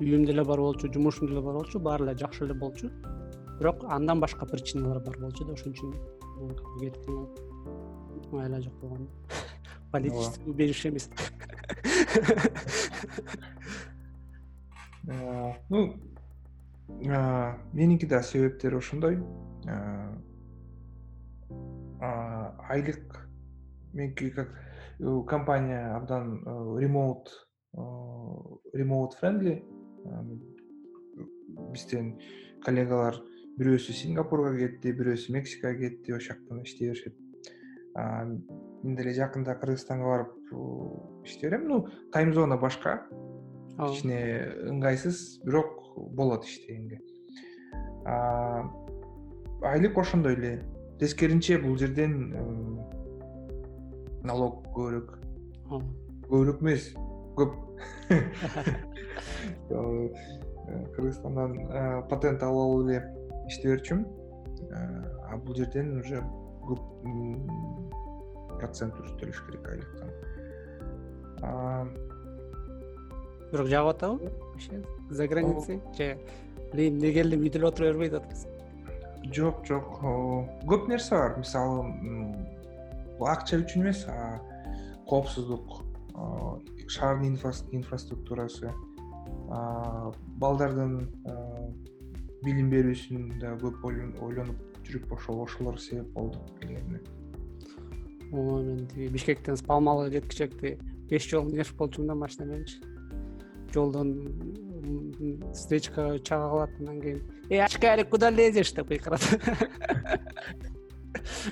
Үйүм 0.00 0.26
деле 0.26 0.44
бар 0.44 0.60
болчу 0.60 0.92
жумушум 0.92 1.28
деле 1.28 1.40
бар 1.40 1.54
болчу 1.54 1.78
баары 1.78 2.06
эле 2.06 2.16
жакшы 2.18 2.44
эле 2.44 2.54
болчу. 2.54 2.90
Бирок 3.58 3.84
андан 3.84 4.20
башка 4.20 4.46
причиналар 4.46 5.00
бар 5.00 5.18
болчу 5.18 5.44
да 5.44 5.52
ошон 5.52 5.72
үчүн 5.72 5.94
кеткене 6.80 7.26
ыңгайлаа 8.32 8.60
жок 8.60 8.74
болгон. 8.80 9.08
Политический 9.92 10.50
убежище 10.50 10.88
эмес. 10.88 11.10
Э, 11.10 12.22
ну 15.04 15.96
э, 16.88 17.54
меники 17.72 18.06
да 18.06 18.22
себептери 18.22 18.76
ошондой. 18.76 19.18
Э, 19.66 20.16
айлык 22.68 23.28
меники 23.92 24.30
как 24.30 24.48
компания 25.26 25.94
абдан 25.96 26.42
ремоут 26.78 27.48
ремоут 28.72 29.14
френдли 29.14 29.64
бизден 31.72 32.18
коллегалар 32.64 33.18
бирөөсү 33.58 33.94
сингапурга 33.96 34.54
кетти 34.56 34.92
бирөөсү 34.96 35.34
мексикага 35.34 35.78
кетти 35.78 36.14
ошол 36.16 36.36
жактан 36.36 36.62
иштей 36.62 36.90
беришет. 36.90 37.16
Мен 37.94 38.96
деле 38.96 39.12
жакында 39.14 39.54
кыргызстанга 39.60 40.04
барып 40.08 41.26
иштей 41.26 41.50
берем. 41.50 41.68
Ну 41.68 41.88
тайм 42.12 42.32
зона 42.34 42.56
башка 42.56 43.06
кичине 43.78 44.20
ыңгайсыз 44.72 45.42
бирок 45.46 45.80
болот 46.16 46.44
иштегенге 46.44 47.00
айлык 49.62 49.98
ошондой 49.98 50.34
эле. 50.34 50.62
Тескерисинче 50.98 51.58
бул 51.58 51.76
жерден 51.78 52.32
э, 52.34 52.40
налог 54.26 54.62
көбүрөөк. 54.74 55.10
Көбүрөөк 56.28 56.60
эмес 56.62 56.94
көп. 57.38 57.52
Э, 59.72 59.74
кыргызстандан 60.94 61.56
э, 61.58 62.02
патент 62.08 62.42
алып 62.46 62.60
алып 62.62 62.90
эле 62.92 62.98
иштей 63.50 63.72
берчүмүн 63.72 64.04
а 65.26 65.36
бул 65.42 65.56
жерден 65.58 65.88
уже 65.98 66.20
көп 66.68 66.82
процент 68.60 68.94
төлөш 69.18 69.38
керек 69.48 69.64
айлыктан 69.72 70.10
бирок 73.52 73.68
жагып 73.68 73.94
атабы? 73.94 74.32
Вообще 74.52 74.82
за 75.10 75.28
границей. 75.28 75.80
Же. 75.98 76.18
Блин 76.72 76.96
эмне 76.96 77.12
келдим 77.12 77.44
үйдө 77.44 77.60
эле 77.60 77.68
отура 77.68 77.92
бербей 77.92 78.10
деп 78.10 78.24
атасыз 78.24 78.48
жок 79.30 79.66
жок. 79.66 80.00
Көп 80.66 80.88
нерсе 80.88 81.14
бар. 81.14 81.38
Мисалы 81.38 81.84
бул 83.18 83.28
акча 83.28 83.60
үчүн 83.60 83.84
эмес 83.84 84.06
коопсуздук 85.08 85.82
шаардын 86.88 87.36
инфраструктурасы 87.78 88.72
балдардын 90.42 90.96
билим 92.42 92.70
берүүсүн 92.72 93.38
да 93.42 93.54
көп 93.60 93.84
ойлонуп 93.86 94.84
жүрүп 94.86 95.12
ошол 95.16 95.42
ошолор 95.44 95.78
себеп 95.80 96.08
болду 96.16 96.40
келгенине 96.60 97.00
ооба 98.32 98.62
мен 98.62 98.86
тиги 98.90 99.08
бишкектен 99.14 99.56
спалмалга 99.60 100.10
жеткичекти 100.10 100.78
беш 101.10 101.28
жолу 101.30 101.52
нерв 101.52 101.74
болчумун 101.78 102.08
да 102.08 102.14
машина 102.14 102.48
мененчи 102.50 102.80
жолдон 103.74 104.12
встречкага 105.52 106.18
чыга 106.18 106.48
калат 106.48 106.70
анан 106.80 107.00
кийин 107.00 107.22
эй 107.50 107.60
очкарик 107.64 108.08
куда 108.10 108.30
лезешь 108.30 108.72
деп 108.72 108.88
кыйкырат. 108.88 109.22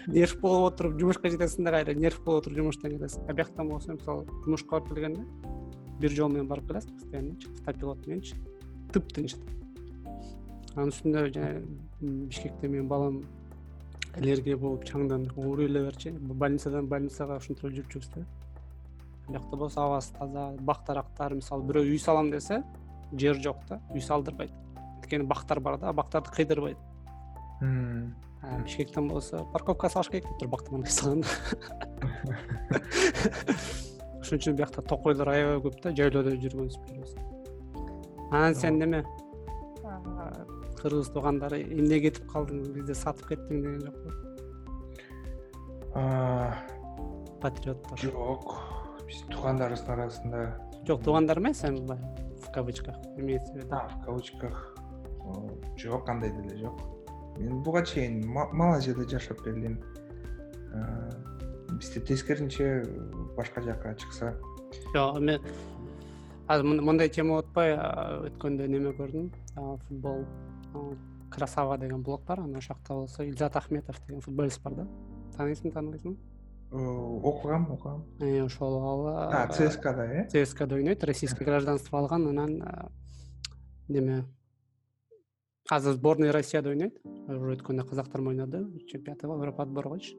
Нерв 0.07 0.41
болуп 0.41 0.75
отуруп 0.75 0.99
жумушка 1.01 1.31
жетесиң 1.31 1.65
да 1.65 1.71
кайра 1.75 1.95
нерв 1.95 2.23
болуп 2.25 2.45
отуруп 2.45 2.59
жумуштан 2.59 2.91
кетесиң 2.95 3.27
а 3.29 3.35
биякта 3.35 3.65
болсо 3.65 3.93
мисалы 3.93 4.27
жумушка 4.45 4.79
барып 4.79 4.89
келгенде 4.95 5.23
бир 6.01 6.11
жол 6.17 6.31
менен 6.33 6.49
барып 6.49 6.69
келесиң 6.71 6.97
постоянночи 6.99 7.49
автопилот 7.67 8.07
мененчи 8.07 8.35
тыптынч 8.95 9.37
анын 10.77 10.93
үстүнө 10.95 11.27
жана 11.35 11.63
бишкекте 12.01 12.69
менин 12.69 12.89
балам 12.89 13.23
аллергия 14.17 14.57
болуп 14.57 14.85
чаңдан 14.89 15.29
ооруй 15.37 15.67
эле 15.71 15.85
берчи 15.87 16.13
больницадан 16.45 16.89
больницага 16.91 17.39
ушинтип 17.43 17.65
эле 17.69 17.81
жүрүп 17.81 17.95
жүрүбүз 17.95 18.11
да 18.17 18.27
биякта 19.31 19.57
болсо 19.57 19.81
абасы 19.87 20.13
таза 20.15 20.57
бак 20.61 20.85
дарактар 20.87 21.35
мисалы 21.35 21.63
бирөө 21.69 21.85
үй 21.93 21.99
салам 21.99 22.31
десе 22.31 22.63
жер 23.13 23.35
жок 23.41 23.57
да 23.69 23.81
үй 23.95 24.01
салдырбайт. 24.01 24.53
Анткени 24.77 25.25
бактар 25.25 25.61
бар 25.61 25.79
да 25.79 25.93
бактарды 25.93 26.31
кыйдырбайт. 26.37 26.79
Бишкектен 28.65 29.09
болсо 29.09 29.45
парковка 29.53 29.89
салыш 29.89 30.09
керек 30.09 30.25
деп 30.29 30.39
туруп 30.39 30.53
бактын 30.59 30.83
үй 30.83 30.87
салганда. 30.87 31.29
Ошон 34.21 34.39
үчүн 34.39 34.57
биякта 34.57 34.83
токойлор 34.83 35.29
аябай 35.33 35.61
көп 35.65 35.83
да 35.83 35.91
жайлоодо 35.97 36.31
жүргөнсүз 36.37 37.31
анан 38.31 38.55
сен 38.55 38.79
неме 38.79 39.05
кыргыз 40.79 41.09
туугандары 41.15 41.59
эмне 41.65 42.01
кетип 42.05 42.27
калдың 42.31 42.59
бизди 42.75 42.95
сатып 42.95 43.27
кеттиң 43.33 43.57
деген 43.65 43.81
жокпу 43.87 44.09
патриоттор. 47.43 47.99
жок 47.99 48.45
биз 49.11 49.25
туугандарыбыздын 49.33 49.93
арасында. 49.97 50.41
Жок 50.87 51.03
туугандар 51.03 51.41
эмес 51.41 51.65
эми 51.65 51.81
мындай 51.81 51.99
в 52.41 52.53
кавычках 52.55 52.97
имеется 53.17 53.53
в 53.53 53.57
виду. 53.57 53.69
В 53.69 54.05
кавычках. 54.05 54.77
Жок 55.77 56.09
андай 56.09 56.31
деле 56.31 56.57
жок. 56.59 56.81
Мен 57.39 57.63
буга 57.63 57.85
чейин 57.85 58.23
малайзияда 58.27 59.09
жашап 59.09 59.43
келдим. 59.43 59.81
Бизде 61.73 62.01
тескерисинче 62.01 62.85
башка 63.37 63.63
жака 63.63 63.95
чыкса. 63.95 64.37
Жок 64.95 65.19
эми 65.19 65.41
азыр 66.47 66.83
мындай 66.83 67.09
тема 67.09 67.41
болуп 67.41 67.57
өткөндө 68.31 68.69
неме 68.69 68.95
көрдүм? 68.95 69.31
Футбол. 69.89 70.25
Красава 71.31 71.79
деген 71.79 72.03
блог 72.03 72.25
бар 72.27 72.41
анан 72.41 72.57
ошол 72.57 72.77
жакта 72.77 72.95
болсо 72.95 73.25
илзат 73.25 73.57
ахметов 73.57 74.01
деген 74.07 74.21
футболист 74.21 74.63
бар 74.63 74.75
да. 74.75 74.87
Тааныйсың 75.37 75.73
тааныбайсыңбы 75.73 76.30
окугам 76.71 77.73
окугам. 77.73 78.05
Э, 78.21 78.43
ошол 78.45 78.75
ал 78.83 79.49
цскда 79.51 80.05
э? 80.05 80.29
Цскда 80.29 80.75
ойнойт 80.75 81.05
российский 81.05 81.45
гражданство 81.45 81.99
алган 81.99 82.29
анан 82.29 82.91
неме 83.89 84.25
азыр 85.69 85.95
сборный 85.95 86.31
россияда 86.31 86.71
ойнойт. 86.71 86.99
Уже 87.05 87.57
өткөндө 87.57 87.89
казактар 87.89 88.21
менен 88.21 88.43
ойноду 88.47 88.81
чемпионат 88.87 89.23
европа 89.23 89.63
отборгочу 89.63 90.17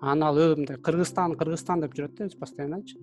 анан 0.00 0.22
ал 0.22 0.56
мындай 0.56 0.76
кыргызстан 0.76 1.36
кыргызстан 1.36 1.80
деп 1.80 1.94
жүрөт 1.94 2.14
да 2.18 2.26
өзү 2.26 2.38
постоянночи 2.38 2.98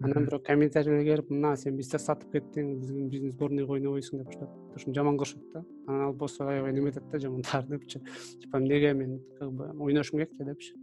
анан 0.00 0.26
бирок 0.26 0.44
комментарийлер 0.46 1.04
келип 1.04 1.30
мына 1.30 1.56
сен 1.56 1.76
бизди 1.76 1.98
сатып 1.98 2.30
кеттиң 2.32 2.76
биздин 2.78 3.32
сборныйга 3.32 3.74
ойнобойсуң 3.74 4.22
деп 4.22 4.76
ушинтип 4.76 4.94
жаман 4.94 5.18
кылышат 5.18 5.42
да. 5.52 5.64
Анан 5.86 6.06
ал 6.08 6.12
болсо 6.12 6.46
аябай 6.48 6.72
неметет 6.72 7.08
да 7.10 7.18
жамандаар 7.18 7.66
депчи 7.66 8.00
типа 8.40 8.58
эмнеге 8.58 8.92
мен 8.94 9.20
как 9.38 9.52
бы 9.52 9.70
ойношум 9.78 10.20
керек 10.20 10.36
да 10.38 10.44
депчи. 10.52 10.74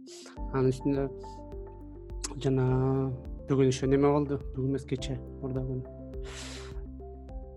Анын 0.52 0.68
үстүнө 0.68 1.08
жана 2.42 2.66
бүгүн 3.48 3.70
еще 3.70 3.86
неме 3.86 4.10
болду? 4.10 4.38
Бүгүн 4.54 4.74
эмес 4.74 4.86
кечээ 4.88 5.18
мурда 5.42 5.62
күнү 5.66 5.82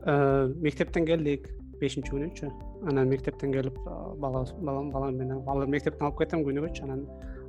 э, 0.06 0.54
мектептен 0.66 1.08
келдик 1.10 1.50
бешинчи 1.82 2.14
күнүчү 2.14 2.52
анан 2.90 3.10
мектептен 3.10 3.54
келип 3.56 3.78
балабыз 4.20 4.54
балам 4.62 5.18
менен 5.18 5.44
ал 5.48 5.66
мектептен 5.68 6.08
алып 6.08 6.22
кетем 6.24 6.46
күнүгөчү 6.48 6.86
анан 6.88 7.06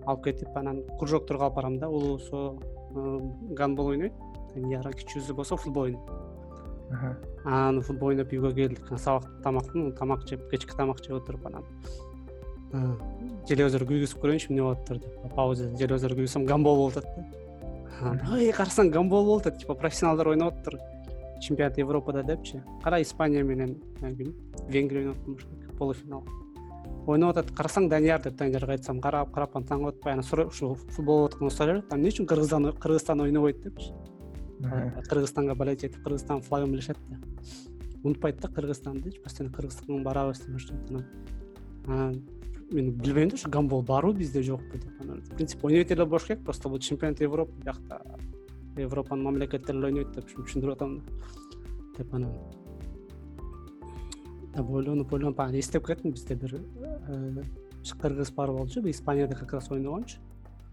алып 0.06 0.24
кетип 0.30 0.56
анан 0.56 0.82
кружокторго 0.98 1.48
алып 1.48 1.60
барам 1.60 1.78
да 1.78 1.88
улуусу 1.88 2.58
гандбол 3.58 3.92
ойнойт 3.94 4.12
яра 4.70 4.92
кичүүсү 4.92 5.36
болсо 5.36 5.56
футбол 5.56 5.90
ойнойт 5.90 6.30
анан 7.44 7.82
футбол 7.82 8.10
ойноп 8.10 8.32
үйгө 8.34 8.52
келдик. 8.54 8.88
Сабак 8.98 9.28
тамактын 9.44 9.92
тамак 9.98 10.26
жеп 10.28 10.48
кечки 10.50 10.76
тамак 10.76 11.02
жеп 11.04 11.20
отуруп 11.20 11.46
анан 11.46 11.66
телевизор 13.48 13.82
күйгүзүп 13.88 14.20
көрөйүнчү 14.22 14.50
эмне 14.52 14.62
болуп 14.62 14.82
атыр 14.84 14.98
деп. 15.02 15.14
Пауза 15.34 15.70
телевизор 15.76 16.14
күйгүзсөм 16.14 16.46
гандбол 16.46 16.76
болуп 16.76 16.96
атат 16.96 17.08
да. 17.16 17.22
Ой 18.32 18.52
карасаң 18.56 18.92
гандбол 18.94 19.24
болуп 19.26 19.46
атат 19.46 19.58
типа 19.60 19.74
профессионалдар 19.74 20.28
ойноп 20.32 20.54
атыптыр 20.54 20.78
чемпионат 21.42 21.78
европада 21.78 22.22
депчи 22.22 22.62
кара 22.84 23.00
испания 23.02 23.42
менен 23.44 23.76
ким 24.00 24.34
венгрия 24.68 25.00
ойноп 25.00 25.16
атпаймынбы 25.16 25.42
ошо 25.42 25.76
полуфинал. 25.78 26.24
Ойноп 27.06 27.36
атат 27.36 27.50
карасаң 27.56 27.88
данияр 27.88 28.22
деп 28.22 28.36
даниярга 28.36 28.72
айтсам 28.72 29.00
карап 29.00 29.32
карап 29.34 29.56
анан 29.56 29.66
таң 29.66 29.82
калып 29.82 29.96
атпайбы 29.96 30.20
анан 30.20 30.48
ушу 30.48 30.74
футбол 30.74 31.16
болуп 31.16 31.34
атканда 31.34 31.54
сурай 31.54 31.74
берет 31.74 31.92
эмне 31.92 32.08
үчүн 32.08 32.26
кыргызстан 32.26 33.20
ойнобойт 33.20 33.62
депчи. 33.62 33.92
Кыргызстанга 35.08 35.54
болеть 35.54 35.84
этип 35.84 36.02
кыргызстандын 36.04 36.46
флагын 36.46 36.72
билишет 36.72 36.98
да. 37.08 37.16
Унутпайт 38.04 38.40
да 38.40 38.48
кыргызстандычы 38.48 39.20
постоянно 39.22 39.54
кыргызстанга 39.54 40.02
барабыз 40.04 40.40
деп 40.40 40.56
ошентип 40.56 41.04
анан 41.86 42.20
мен 42.70 42.92
билбейм 42.92 43.28
да 43.28 43.34
ушу 43.34 43.50
гандбол 43.50 43.82
барбы 43.82 44.14
бизде 44.14 44.42
жокпу 44.42 44.78
деп 44.78 45.00
анан. 45.00 45.20
В 45.22 45.34
принципе 45.34 45.66
ойнобой 45.66 45.94
эле 45.94 46.04
болуш 46.04 46.24
керек 46.24 46.44
просто 46.44 46.68
бул 46.68 46.78
чемпионат 46.78 47.20
европы 47.20 47.52
биякта 47.62 48.00
европанын 48.76 49.24
мамлекеттери 49.24 49.78
эле 49.78 49.86
ойнойт 49.86 50.14
деп 50.14 50.28
түшүндүрүп 50.30 50.72
атам 50.72 50.98
да. 50.98 51.02
Деп 51.98 52.14
анан 52.14 52.32
ойлонуп 54.56 55.12
ойлонуп 55.12 55.40
анан 55.40 55.58
эстеп 55.58 55.86
кеттим 55.86 56.12
бизде 56.12 56.34
бир 56.34 56.60
э, 57.08 57.42
кыргыз 58.00 58.30
бар 58.32 58.52
болчу. 58.52 58.88
Испанияда 58.88 59.34
как 59.34 59.52
раз 59.52 59.70
ойногончу. 59.70 60.18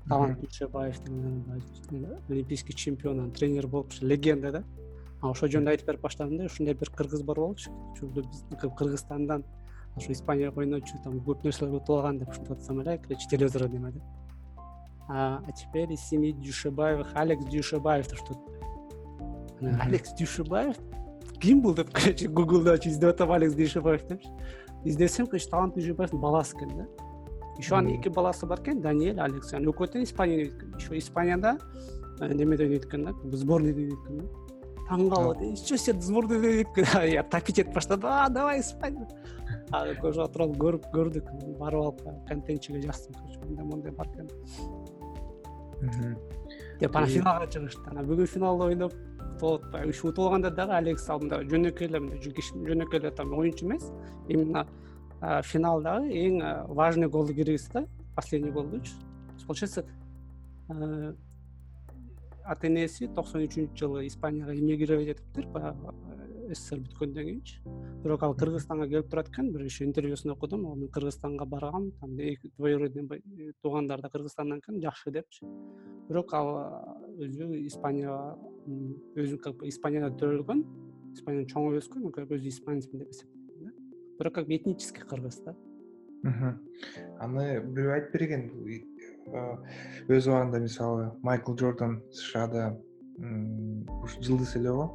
Талант 0.07 0.39
дүйшөбаев 0.39 1.03
деген 1.03 2.17
олимпийский 2.29 2.73
чемпион 2.73 3.19
анан 3.19 3.31
тренер 3.31 3.67
болуп 3.67 3.89
ушу 3.89 4.05
легенда 4.05 4.51
да. 4.51 4.63
Анан 5.21 5.31
ошол 5.31 5.49
жөнүндө 5.49 5.69
айтып 5.69 5.87
берип 5.87 6.01
баштадым 6.01 6.37
да 6.37 6.45
ушундай 6.45 6.75
бир 6.75 6.89
кыргыз 6.89 7.23
бар 7.23 7.35
болчу. 7.35 7.71
Кыргызстандан 8.77 9.43
ошо 9.97 10.11
испанияга 10.11 10.59
ойночу 10.59 10.97
там 11.03 11.19
көп 11.19 11.43
нерселер 11.43 11.75
утуп 11.75 11.97
алган 11.97 12.19
деп 12.19 12.29
ушинтип 12.29 12.51
атсам 12.51 12.81
эле 12.81 12.97
короче 12.97 13.27
телевизордо 13.29 13.69
немеде 13.69 14.01
а 15.09 15.41
теперь 15.55 15.91
из 15.93 16.01
семьи 16.01 16.31
дюшебаевых 16.31 17.15
алекс 17.15 17.45
дюшебаев 17.45 18.07
деп 18.07 18.21
ушинтип 18.21 19.81
алекс 19.81 20.13
дюшебаев 20.13 20.77
ким 21.39 21.61
бул 21.61 21.73
деп 21.75 21.91
короче 21.93 22.27
гуглда 22.27 22.73
ачып 22.77 22.91
издеп 22.91 23.13
атам 23.13 23.31
алекс 23.31 23.53
дюшебаев 23.55 24.05
депчи. 24.07 24.29
Издесем 24.83 25.27
короче 25.27 25.49
талант 25.49 25.75
дюшебаевдин 25.75 26.19
баласы 26.19 26.55
экен 26.57 26.69
да. 26.77 26.87
Еще 27.57 27.75
анын 27.75 27.99
эки 27.99 28.09
баласы 28.09 28.45
бар 28.45 28.61
экен 28.61 28.81
даниэль 28.81 29.19
алекс. 29.19 29.53
Анан 29.53 29.71
экөө 29.71 29.93
тең 29.93 30.03
испанияда 30.03 30.43
ойнойт 30.43 30.57
экен. 30.57 30.75
Еще 30.77 30.97
испанияда 30.97 31.57
э, 32.19 32.33
немеде 32.33 32.63
ойнойт 32.63 32.85
экен 32.85 33.05
да 33.05 33.37
сборныйда 33.37 33.79
ойнойт 33.79 34.03
экен 34.05 34.17
да. 34.17 34.25
Таң 34.89 35.09
калып 35.11 35.41
ничего 35.41 35.77
себе 35.77 36.01
сборныйда 36.01 36.47
ойнойт 36.47 36.67
экен? 36.67 37.09
Я 37.11 37.23
топить 37.23 37.59
этип 37.59 37.73
баштадым 37.73 38.09
а 38.09 38.29
давай 38.29 38.61
испания 38.61 39.07
ошого 39.71 40.27
тууралуу 40.27 40.55
көрүп 40.55 40.87
көрдүк. 40.93 41.27
Барып 41.59 41.81
алып 41.81 42.01
контентчиге 42.27 42.81
жаздым 42.81 43.13
мындай 43.43 43.65
мондай 43.65 43.91
бар 43.91 44.07
экен 44.07 44.27
деп 46.79 46.95
анан 46.95 47.09
финалга 47.09 47.47
чыгышты. 47.47 47.89
Анан 47.91 48.05
бүгүн 48.07 48.27
финалда 48.27 48.63
ойноп 48.65 48.93
утуп 49.37 49.65
атпайбы 49.65 49.89
ушу 49.89 50.07
утуп 50.09 50.25
алганда 50.25 50.51
дагы 50.51 50.73
алекс 50.73 51.09
ал 51.09 51.19
мындай 51.19 51.45
жөнөкөй 51.45 51.87
эле 51.87 51.99
мындай 51.99 52.19
жөнөкөй 52.19 52.99
эле 52.99 53.11
там 53.11 53.33
оюнчу 53.33 53.65
эмес. 53.65 53.91
Именно 54.27 54.67
финалдагы 55.43 56.09
эң 56.13 56.41
важный 56.73 57.09
голду 57.09 57.33
киргизди 57.33 57.73
да 57.73 57.85
последний 58.15 58.51
голдучу 58.51 58.93
получается 59.45 59.85
ата 62.43 62.67
энеси 62.67 63.07
токсон 63.07 63.41
үчүнчү 63.43 63.75
жылы 63.75 64.07
испанияга 64.07 64.53
эмигрировать 64.55 65.07
этиптир 65.07 65.47
баягы 65.47 65.77
ссср 66.53 66.79
бүткөндөн 66.85 67.27
кийинчи 67.27 67.61
бирок 68.03 68.23
ал 68.23 68.35
кыргызстанга 68.35 68.87
келип 68.87 69.09
турат 69.09 69.29
экен 69.29 69.51
бир 69.51 69.63
еще 69.63 69.85
интервьюсун 69.85 70.31
окудум. 70.31 70.65
Ал 70.67 70.75
мен 70.75 70.89
кыргызстанга 70.89 71.45
баргам 71.45 71.91
там 71.99 72.15
двоюродный 72.57 73.21
туугандар 73.61 74.01
да 74.01 74.09
кыргызстандан 74.09 74.59
экен 74.59 74.81
жакшы 74.81 75.11
депчи. 75.11 75.45
Бирок 76.09 76.33
ал 76.33 76.49
өзү 77.19 77.65
испанияга 77.67 78.37
өзү 79.15 79.37
как 79.37 79.57
бы 79.57 79.67
испанияда 79.67 80.15
төрөлгөн 80.15 80.63
испанияда 81.13 81.49
чоңоюп 81.51 81.81
өскөн 81.81 82.11
как 82.11 82.31
өзү 82.31 82.47
испанецмин 82.47 83.03
деп 83.03 83.11
эсептейм 83.11 83.65
да. 83.65 83.71
Бирок 84.19 84.33
как 84.33 84.49
этнический 84.49 85.03
кыргыз 85.03 85.41
да. 85.45 85.55
Аны 87.19 87.61
бирөө 87.61 87.93
айтып 87.93 88.13
берген 88.13 88.49
өз 90.07 90.27
убагында 90.27 90.59
мисалы 90.59 91.11
майкл 91.23 91.53
джордан 91.55 92.01
сшда 92.11 92.77
ушу 94.03 94.21
жылдыз 94.21 94.55
эле 94.57 94.71
го 94.71 94.87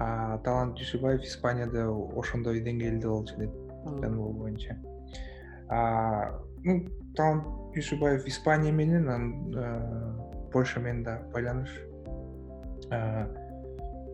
талант 0.00 0.78
дүйшөбаев 0.80 1.24
испанияда 1.28 1.88
ошондой 2.16 2.62
деңгээлде 2.64 3.08
болчу 3.08 3.36
дейт 3.36 3.52
жаныбол 3.84 4.32
боюнча 4.32 4.78
ну 6.64 6.80
талант 7.16 7.44
дүйшөбаев 7.74 8.26
испания 8.26 8.72
менен 8.72 9.08
анан 9.08 10.50
польша 10.52 10.80
менен 10.80 11.04
да 11.04 11.20
байланыш. 11.32 11.70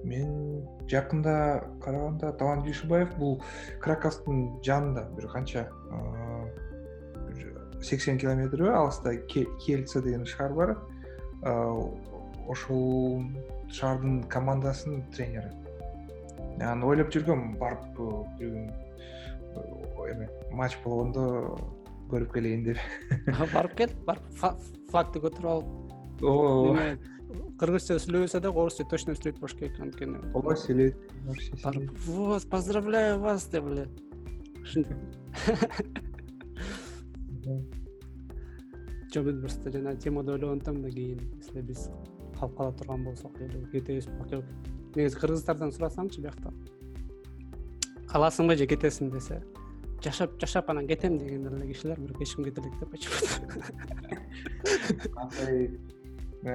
Мен 0.04 0.62
жакында 0.90 1.64
караганда 1.82 2.32
талант 2.38 2.66
дүйшөбаев 2.66 3.16
бул 3.18 3.40
краковдун 3.80 4.60
жанында 4.62 5.08
бир 5.16 5.28
канча 5.32 5.66
сексен 7.82 8.18
километрб 8.18 8.68
алыста 8.68 9.16
кельца 9.26 10.02
деген 10.02 10.26
шаар 10.26 10.52
бар. 10.52 10.76
Ошол 12.46 13.22
шаардын 13.72 14.22
командасынын 14.30 15.02
тренери 15.16 15.65
анан 16.60 16.84
ойлоп 16.88 17.10
жүргөм 17.14 17.56
барып 17.60 17.98
бир 18.38 18.52
күн 18.52 18.70
эме 20.12 20.28
матч 20.52 20.76
болгондо 20.84 21.26
көрүп 22.10 22.32
келейин 22.36 22.64
деп. 22.68 22.78
Барып 23.54 23.76
кел 23.80 23.94
барып 24.06 24.26
флагты 24.90 25.22
көтөрүп 25.24 25.50
алып 25.52 26.22
ооба 26.22 26.88
кыргызча 27.60 27.98
сүйлөбөсө 28.00 28.40
дагы 28.44 28.62
орусча 28.62 28.86
точно 28.88 29.16
сүйлөйт 29.18 29.40
болуш 29.40 29.56
керек 29.58 29.80
анткени. 29.82 30.20
Ооба 30.32 30.54
сүйлөйт. 30.60 30.96
Барып 31.64 32.04
вот 32.06 32.48
поздравляю 32.52 33.18
вас 33.20 33.48
деп 33.50 33.66
эле. 33.72 33.88
Ушинтип 34.62 34.96
жок 39.16 39.26
мен 39.26 39.40
просто 39.40 39.70
жанагы 39.72 40.00
темада 40.00 40.32
ойлогон 40.32 40.58
атам 40.60 40.82
да 40.82 40.90
кийин 40.90 41.20
если 41.36 41.60
биз 41.62 41.88
калып 42.38 42.56
кала 42.56 42.72
турган 42.72 43.04
болсок 43.04 43.32
кетебиз 43.72 44.06
негизи 44.96 45.20
кыргыздардан 45.20 45.72
сурасаңчы 45.76 46.20
биякта 46.24 46.52
каласыңбы 48.12 48.56
же 48.56 48.66
кетесиңби 48.66 49.18
десе 49.18 49.42
жашап 50.04 50.30
жашап 50.40 50.70
анан 50.70 50.86
кетем 50.86 51.18
деген 51.18 51.46
эле 51.46 51.66
кишилер 51.72 52.00
бирок 52.00 52.22
эч 52.22 52.34
ким 52.34 52.44
кете 52.44 52.60
элек 52.60 52.74
да 52.80 52.86
почему 52.86 53.16
то 56.42 56.50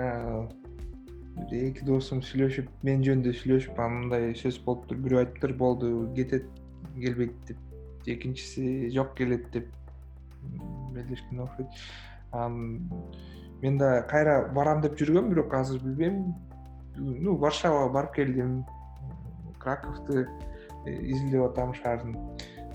андай 1.37 1.69
эки 1.69 1.83
досум 1.87 2.21
сүйлөшүп 2.25 2.67
мен 2.85 3.03
жөнүндө 3.05 3.33
сүйлөшүп 3.39 3.79
анан 3.79 4.05
мындай 4.05 4.33
сөз 4.37 4.59
болуптур 4.65 4.99
бирөө 5.05 5.21
айтыптыр 5.23 5.53
болду 5.57 5.91
кетет 6.15 6.45
келбейт 6.99 7.33
деп. 7.47 7.57
Экинчиси 8.05 8.89
жок 8.95 9.15
келет 9.15 9.49
деп. 9.53 9.67
Белгилешкен 10.93 11.39
окшойт 11.39 11.67
анан 12.31 12.89
мен 13.61 13.77
да 13.77 14.01
кайра 14.09 14.49
барам 14.55 14.81
деп 14.81 14.97
жүргөм 14.99 15.29
бирок 15.29 15.53
азыр 15.53 15.81
билбейм 15.83 16.33
ну 16.95 17.35
варшавага 17.37 17.93
барып 17.93 18.15
келдим. 18.15 18.65
Краковду 19.59 20.23
э, 20.23 20.25
изилдеп 20.85 21.51
атам 21.51 21.73
шаардын 21.73 22.17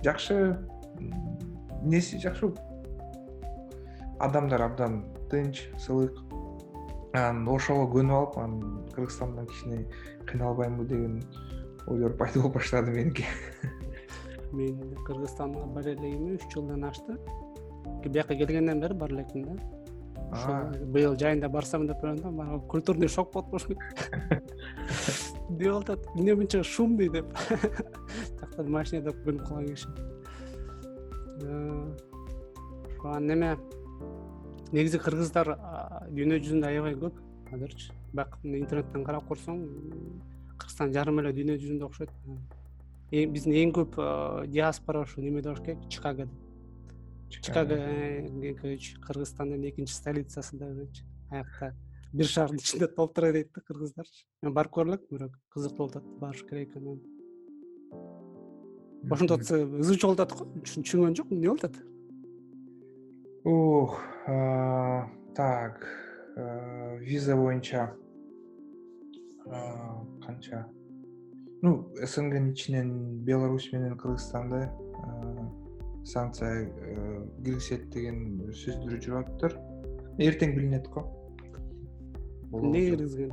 жакшы 0.04 0.58
эмнеси 1.82 2.20
жакшы 2.22 2.52
адамдар 4.20 4.62
абдан 4.62 5.04
тынч 5.30 5.68
сылык. 5.78 6.18
Анан 7.12 7.48
ошого 7.48 7.86
көнүп 7.90 8.12
алып 8.12 8.38
анан 8.38 8.86
кыргызстандан 8.92 9.46
кичине 9.46 9.86
кыйналбаймынбы 10.26 10.84
деген 10.84 11.22
ойлор 11.86 12.12
пайда 12.16 12.40
болуп 12.40 12.58
баштады 12.58 12.90
меники. 12.90 13.24
Мен 14.52 14.94
кыргызстанга 15.06 15.64
бара 15.66 15.94
элегиме 15.94 16.36
үч 16.36 16.44
жылдан 16.52 16.84
ашты 16.84 17.18
бияка 18.08 18.36
келгенден 18.36 18.80
бери 18.80 18.94
бара 18.94 19.14
элекмин 19.14 19.56
да 19.56 19.75
быйыл 20.30 21.16
жайында 21.18 21.48
барсам 21.48 21.86
деп 21.86 22.02
ойлондум 22.02 22.34
мага 22.36 22.58
культурный 22.68 23.08
шок 23.08 23.32
болуп 23.32 23.54
эмне 25.48 25.70
болуп 25.70 25.84
атат 25.84 26.06
эмне 26.14 26.34
мынча 26.34 26.62
шумный 26.64 27.08
деп. 27.08 27.26
Тиякта 28.38 28.62
машинада 28.62 29.12
көнүп 29.24 29.46
калган 29.46 29.66
киши. 29.68 29.88
Ошо 32.98 33.08
анан 33.14 33.30
эме 33.30 33.56
негизи 34.72 34.98
кыргыздар 34.98 35.54
дүйнө 36.10 36.40
жүзүндө 36.42 36.66
аябай 36.72 36.94
көп. 36.94 37.20
Азырчы. 37.52 37.92
Баягы 38.12 38.58
интернеттен 38.58 39.04
карап 39.04 39.28
көрсөң 39.30 39.62
кыргызстан 40.56 40.92
жарым 40.92 41.20
эле 41.22 41.32
дүйнө 41.36 41.58
жүзүндө 41.60 41.86
окшойт. 41.86 42.10
Биздин 43.10 43.54
эң 43.54 43.76
көп 43.76 44.00
диаспора 44.50 45.06
ушул 45.06 45.22
немеде 45.22 45.52
болуш 45.52 45.62
керек 45.62 45.86
чикагодо 45.88 46.45
чикаго 47.30 47.76
кыргызстандын 49.06 49.64
экинчи 49.70 49.94
столицасы 49.94 50.56
дагычы 50.58 51.04
аякта 51.30 51.74
бир 52.12 52.26
шаардын 52.26 52.58
ичинде 52.58 52.86
толтура 52.88 53.32
дейт 53.32 53.52
да 53.54 53.60
кыргыздарчы. 53.60 54.26
Мен 54.42 54.54
барып 54.54 54.72
көрө 54.72 54.88
элекмин 54.94 55.18
бирок 55.18 55.34
кызык 55.52 55.76
болуп 55.76 55.96
атат 55.96 56.06
барыш 56.20 56.42
керек 56.48 56.70
экен. 56.70 57.00
Ошентип 59.10 59.36
атса 59.40 59.56
ызы 59.64 59.98
болуп 60.02 60.20
атат 60.20 60.38
го 60.38 60.44
түшүнгөн 60.62 61.16
жокмун 61.18 61.38
эмне 61.38 61.48
болуп 61.48 61.64
атат 61.64 61.76
так 65.36 65.74
виза 67.02 67.36
боюнча 67.36 67.92
канча? 70.24 70.66
Ну 71.62 71.70
снгнын 72.04 72.52
ичинен 72.52 73.24
беларусь 73.24 73.72
менен 73.72 73.96
кыргызстанды 73.98 74.70
санкция 76.06 76.66
киргизет 77.42 77.88
деген 77.90 78.52
сөздөр 78.54 78.98
жүрүп 79.02 79.20
атыптыр 79.24 79.58
эртең 80.22 80.54
билинет 80.56 80.88
го. 80.94 81.04
Эмне 82.52 82.90
киргизген 82.90 83.32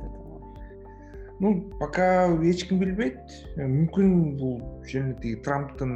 ну 1.40 1.70
пока 1.78 2.26
эч 2.42 2.66
ким 2.68 2.78
билбейт. 2.80 3.18
Мүмкүн 3.58 4.36
бул 4.38 4.58
жөн 4.90 5.12
эле 5.12 5.18
тиги 5.22 5.40
трамптын 5.46 5.94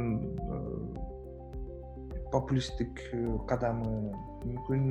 популисттик 2.31 3.01
кадамы. 3.49 4.13
Мүмкүн 4.43 4.83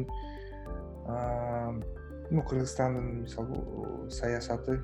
ну 2.31 2.43
кыргызстандын 2.43 3.23
мисалы 3.23 4.11
саясаты 4.11 4.81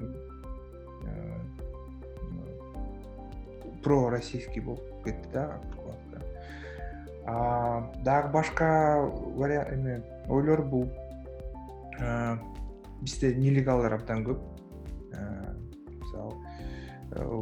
про 3.82 4.08
российский 4.08 4.60
болуп 4.60 5.04
кетти 5.04 5.28
да 5.32 5.60
дагы 7.24 8.32
башка 8.32 8.66
эме 9.72 10.02
ойлор 10.28 10.62
бул. 10.62 10.90
Бизде 13.00 13.34
нелегалдар 13.36 13.92
абдан 13.94 14.24
көп. 14.24 14.40
Мисалы 16.00 16.34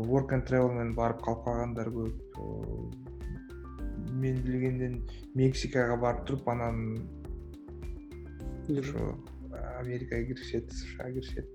work 0.06 0.32
and 0.32 0.44
travel 0.46 0.72
менен 0.74 0.94
барып 0.94 1.22
калып 1.24 1.44
калгандар 1.44 1.88
көп. 1.88 2.14
Мен 4.12 4.36
билгенден 4.44 5.08
мексикага 5.34 5.96
барып 5.96 6.26
туруп 6.26 6.48
анан 6.48 7.08
ошо 8.68 9.16
америкага 9.80 10.24
киришет 10.26 10.72
сшга 10.72 11.10
киришет. 11.12 11.48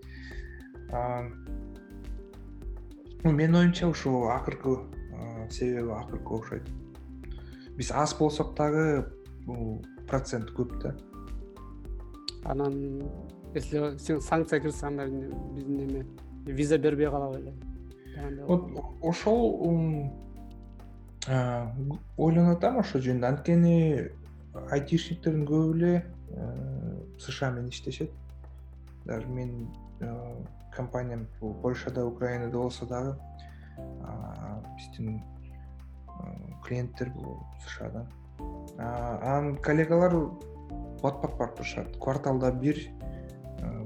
Менин 3.23 3.55
оюмча 3.55 3.87
ушул 3.87 4.29
акыркы 4.31 4.77
себеби 5.49 5.91
акыркы 5.91 6.35
окшойт 6.35 6.69
биз 7.77 7.91
аз 7.91 8.17
болсок 8.17 8.55
дагы 8.57 9.05
бул 9.45 9.81
процент 10.07 10.51
көп 10.51 10.81
да. 10.81 10.95
Анан 12.43 13.03
если 13.53 13.97
сен 13.97 14.21
санкция 14.21 14.59
кирсе 14.61 14.85
анда 14.87 15.07
биздин 15.07 15.79
эме 15.89 16.05
виза 16.45 16.77
бербей 16.77 17.09
калабы 17.09 17.39
эле. 17.39 17.53
Вот 18.47 18.69
ошол 19.01 19.61
ойлонуп 22.17 22.57
атам 22.57 22.79
ошол 22.79 23.01
жөнүндө. 23.01 23.27
Анткени 23.27 24.09
айтишниктердин 24.71 25.45
көбү 25.45 25.75
эле 25.75 26.05
сша 27.19 27.51
менен 27.51 27.69
иштешет. 27.69 28.11
Даже 29.05 29.27
менин 29.27 29.69
компаниям 30.75 31.27
бул 31.39 31.53
польшада 31.61 32.05
украинада 32.05 32.57
болсо 32.57 32.85
дагы 32.85 33.15
биздин 34.75 35.21
клиенттер 36.65 37.10
бул 37.15 37.39
сшадан 37.65 38.08
анан 38.77 39.58
коллегалар 39.58 40.13
бат 41.01 41.21
бат 41.21 41.38
барып 41.38 41.56
турушат. 41.56 41.97
Кварталда 42.01 42.51
бир 42.51 42.77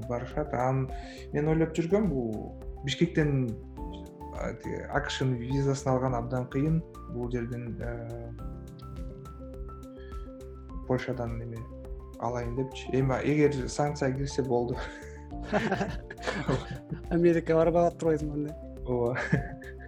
барышат. 0.08 0.52
Анан 0.54 0.90
мен 1.32 1.48
ойлоп 1.48 1.74
жүргөм 1.76 2.08
бул 2.08 2.54
бишкектен 2.84 3.48
акшнын 4.92 5.36
визасын 5.40 5.92
алган 5.92 6.14
абдан 6.14 6.48
кыйын. 6.52 6.82
Бул 7.12 7.30
жерден 7.30 7.78
польшадан 10.86 11.40
эме 11.42 11.58
алайын 12.20 12.56
депчи. 12.56 12.88
Эми 12.92 13.20
эгер 13.24 13.68
санкция 13.68 14.12
кирсе 14.12 14.42
болду. 14.42 14.76
Америкага 17.10 17.58
барбай 17.58 17.88
калып 17.88 18.00
турбайсыңбы 18.00 18.34
анда 18.36 18.52
ооба 18.86 19.16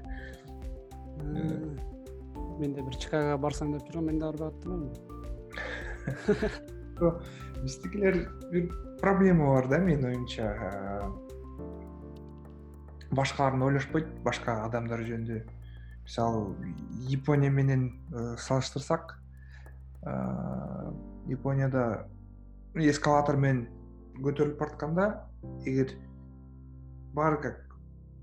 мен 2.59 2.75
да 2.75 2.83
бир 2.83 2.95
чикагого 3.01 3.39
барсаң 3.47 3.73
деп 3.75 3.89
жүргөм 3.89 4.05
мен 4.11 4.19
да 4.19 4.31
барбай 4.33 4.49
аттырбайбы 4.53 4.91
биздикилер 7.63 8.15
бир 8.53 8.71
проблема 9.01 9.45
бар 9.55 9.69
да 9.69 9.79
менин 9.79 10.05
оюмча. 10.05 10.47
Башкаларын 13.15 13.63
ойлошпойт 13.63 14.07
башка 14.25 14.65
адамдар 14.65 15.01
жөнүндө. 15.07 15.43
Мисалы 16.05 16.55
япония 17.09 17.51
менен 17.51 17.87
э, 18.13 18.37
салыштырсак 18.37 19.19
японияда 21.29 22.07
эскалатор 22.75 23.37
менен 23.41 23.69
көтөрүлүп 24.21 24.59
баратканда 24.59 25.07
эгер 25.65 25.95
баары 27.17 27.41
как 27.41 27.74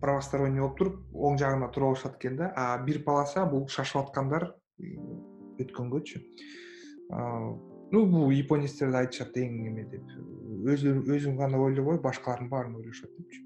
правосторонний 0.02 0.62
болуп 0.62 0.78
туруп 0.78 0.96
оң 1.14 1.38
жагына 1.42 1.70
тура 1.74 1.92
алышат 1.92 2.18
экен 2.18 2.38
да. 2.38 2.52
А 2.56 2.78
бир 2.84 3.04
полоса 3.06 3.46
бул 3.46 3.68
шашып 3.70 4.02
аткандар 4.04 4.52
өткөнгөчү. 5.62 6.24
Ну 7.92 8.06
бул 8.08 8.32
японецтерде 8.32 8.98
айтышат 9.04 9.38
эң 9.38 9.60
эме 9.70 9.86
деп. 9.92 10.16
Өзүң 10.66 11.38
гана 11.38 11.62
ойлобой 11.62 12.00
башкалардын 12.02 12.50
баарын 12.50 12.76
ойлошот 12.82 13.12
депчи 13.18 13.46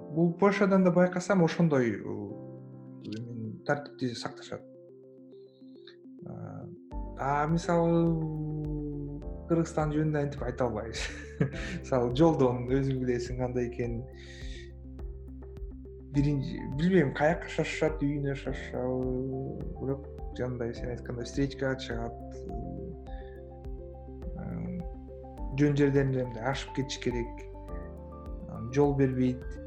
бул 0.00 0.32
польшадан 0.38 0.84
да 0.84 0.90
байкасам 0.90 1.44
ошондой 1.44 2.02
тартипти 3.66 4.14
сакташат. 4.14 4.62
А 7.18 7.46
мисалы 7.46 8.06
кыргызстан 9.50 9.92
жөнүндө 9.94 10.22
антип 10.24 10.44
айта 10.46 10.68
албайбыз. 10.68 11.02
Мисалы 11.82 12.14
жолдон 12.18 12.64
өзүң 12.70 13.02
билесиң 13.02 13.42
кандай 13.42 13.68
экенин. 13.68 14.04
Биринчи 16.14 16.62
билбейм 16.78 17.12
каякка 17.18 17.50
шашышат 17.58 18.02
үйүнө 18.02 18.34
шашышабы 18.38 19.60
бирок 19.82 20.08
жанагындай 20.38 20.74
сен 20.74 20.90
айткандай 20.94 21.26
встречкага 21.26 21.78
чыгат 21.84 22.16
жөн 25.60 25.76
жерден 25.76 26.12
эле 26.14 26.42
ашып 26.50 26.74
кетиш 26.76 26.98
керек 27.04 27.46
жол 28.74 28.94
бербейт 28.98 29.59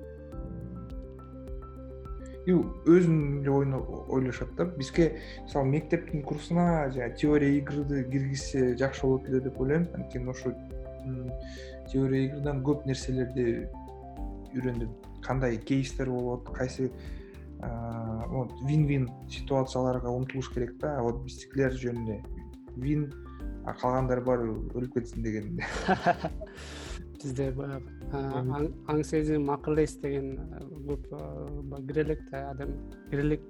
өзүнүн 2.52 3.42
эле 3.42 3.80
ойлошот 4.10 4.56
да. 4.58 4.66
Бизге 4.66 5.20
мисалы 5.44 5.70
мектептин 5.70 6.24
курсуна 6.24 6.92
жанаг 6.92 7.16
теория 7.18 7.58
игрды 7.60 8.04
киргизсе 8.04 8.76
жакшы 8.78 9.02
болот 9.02 9.30
эле 9.30 9.40
деп 9.42 9.60
ойлойм. 9.62 9.88
Анткени 9.94 10.30
ошо 10.30 10.54
теория 11.92 12.28
игрдан 12.28 12.64
көп 12.64 12.86
нерселерди 12.86 13.68
үйрөндүм. 14.54 14.92
Кандай 15.24 15.58
кейстер 15.58 16.10
болот 16.10 16.50
кайсы 16.54 16.92
вин 18.68 18.88
вин 18.88 19.10
ситуацияларга 19.30 20.10
умтулуш 20.10 20.50
керек 20.50 20.78
да. 20.80 21.02
Вот 21.02 21.24
биздикилер 21.24 21.72
жөнүндө 21.72 22.20
вин 22.76 23.12
а 23.66 23.74
калгандары 23.74 24.22
баары 24.22 24.50
өлүп 24.76 24.98
кетсин 24.98 25.24
деген 25.24 25.62
бизде 27.24 27.52
баягы. 27.56 27.90
Аң 28.92 29.04
сезим 29.08 29.50
акыл 29.50 29.80
эс 29.84 29.96
деген 30.04 30.38
көп 30.88 31.10
кире 31.88 32.02
элек 32.04 32.22
да 32.32 32.50
адам 32.52 32.76
кире 33.10 33.22
элек 33.28 33.42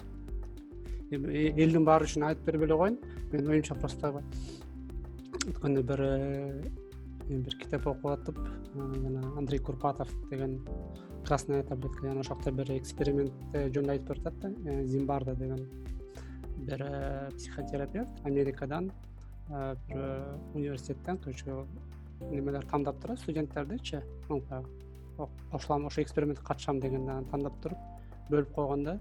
элдин 1.12 1.86
баары 1.86 2.06
үчүн 2.08 2.30
айтып 2.30 2.46
бербей 2.46 2.68
эле 2.70 2.78
коеюн. 2.78 2.98
Менин 3.32 3.52
оюмча 3.52 3.76
просто 3.76 4.14
өткөндө 5.44 5.84
бир 5.84 6.02
бир 7.28 7.56
китеп 7.60 7.88
окуп 7.88 8.06
атып 8.12 8.40
жана 8.76 9.24
андрей 9.38 9.60
курпатов 9.60 10.10
деген 10.30 10.60
красная 11.26 11.64
таблетка 11.64 12.08
жана 12.08 12.20
ошол 12.20 12.38
жакта 12.38 12.52
бир 12.52 12.72
эксперимент 12.78 13.34
жөнүндө 13.54 13.92
айтып 13.96 14.10
берип 14.10 14.28
атат 14.28 14.58
да 14.64 14.84
зимбарда 14.88 15.36
деген 15.36 15.66
бир 16.68 16.84
психотерапевт 17.38 18.26
америкадан 18.26 18.92
бир 19.50 20.02
университеттен 20.54 21.18
короче 21.18 21.46
немелер 22.32 22.66
турат 23.02 23.20
студенттердичи? 23.20 24.02
Кошулам 25.52 25.86
ошол 25.86 26.04
экспериментке 26.04 26.44
катышам 26.46 26.80
деген 26.80 27.06
тандап 27.30 27.60
туруп 27.62 27.78
бөлүп 28.32 28.54
койгондо 28.56 29.00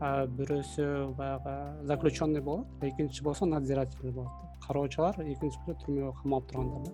бирөөсү 0.00 1.14
баягы 1.16 1.86
заключенный 1.86 2.40
болот 2.40 2.66
экинчиси 2.82 3.22
болсо 3.22 3.46
надзиратель 3.46 4.10
болот. 4.10 4.32
Кароочулар 4.66 5.16
экинчиси 5.22 5.76
түрмөгө 5.84 6.12
камалып 6.22 6.50
тургандар 6.50 6.82
да. 6.84 6.92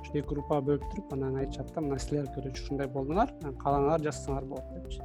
Ошо 0.00 0.12
эки 0.14 0.26
группага 0.28 0.64
бөлүп 0.70 0.88
туруп 0.94 1.12
анан 1.12 1.36
айтышат 1.42 1.74
да 1.74 1.80
мына 1.80 1.98
силер 1.98 2.26
короче 2.34 2.62
ушундай 2.62 2.88
болдуңар 2.88 3.34
кааласаңар 3.42 4.06
жасасаңар 4.08 4.44
болот 4.44 4.66
депчи. 4.74 5.00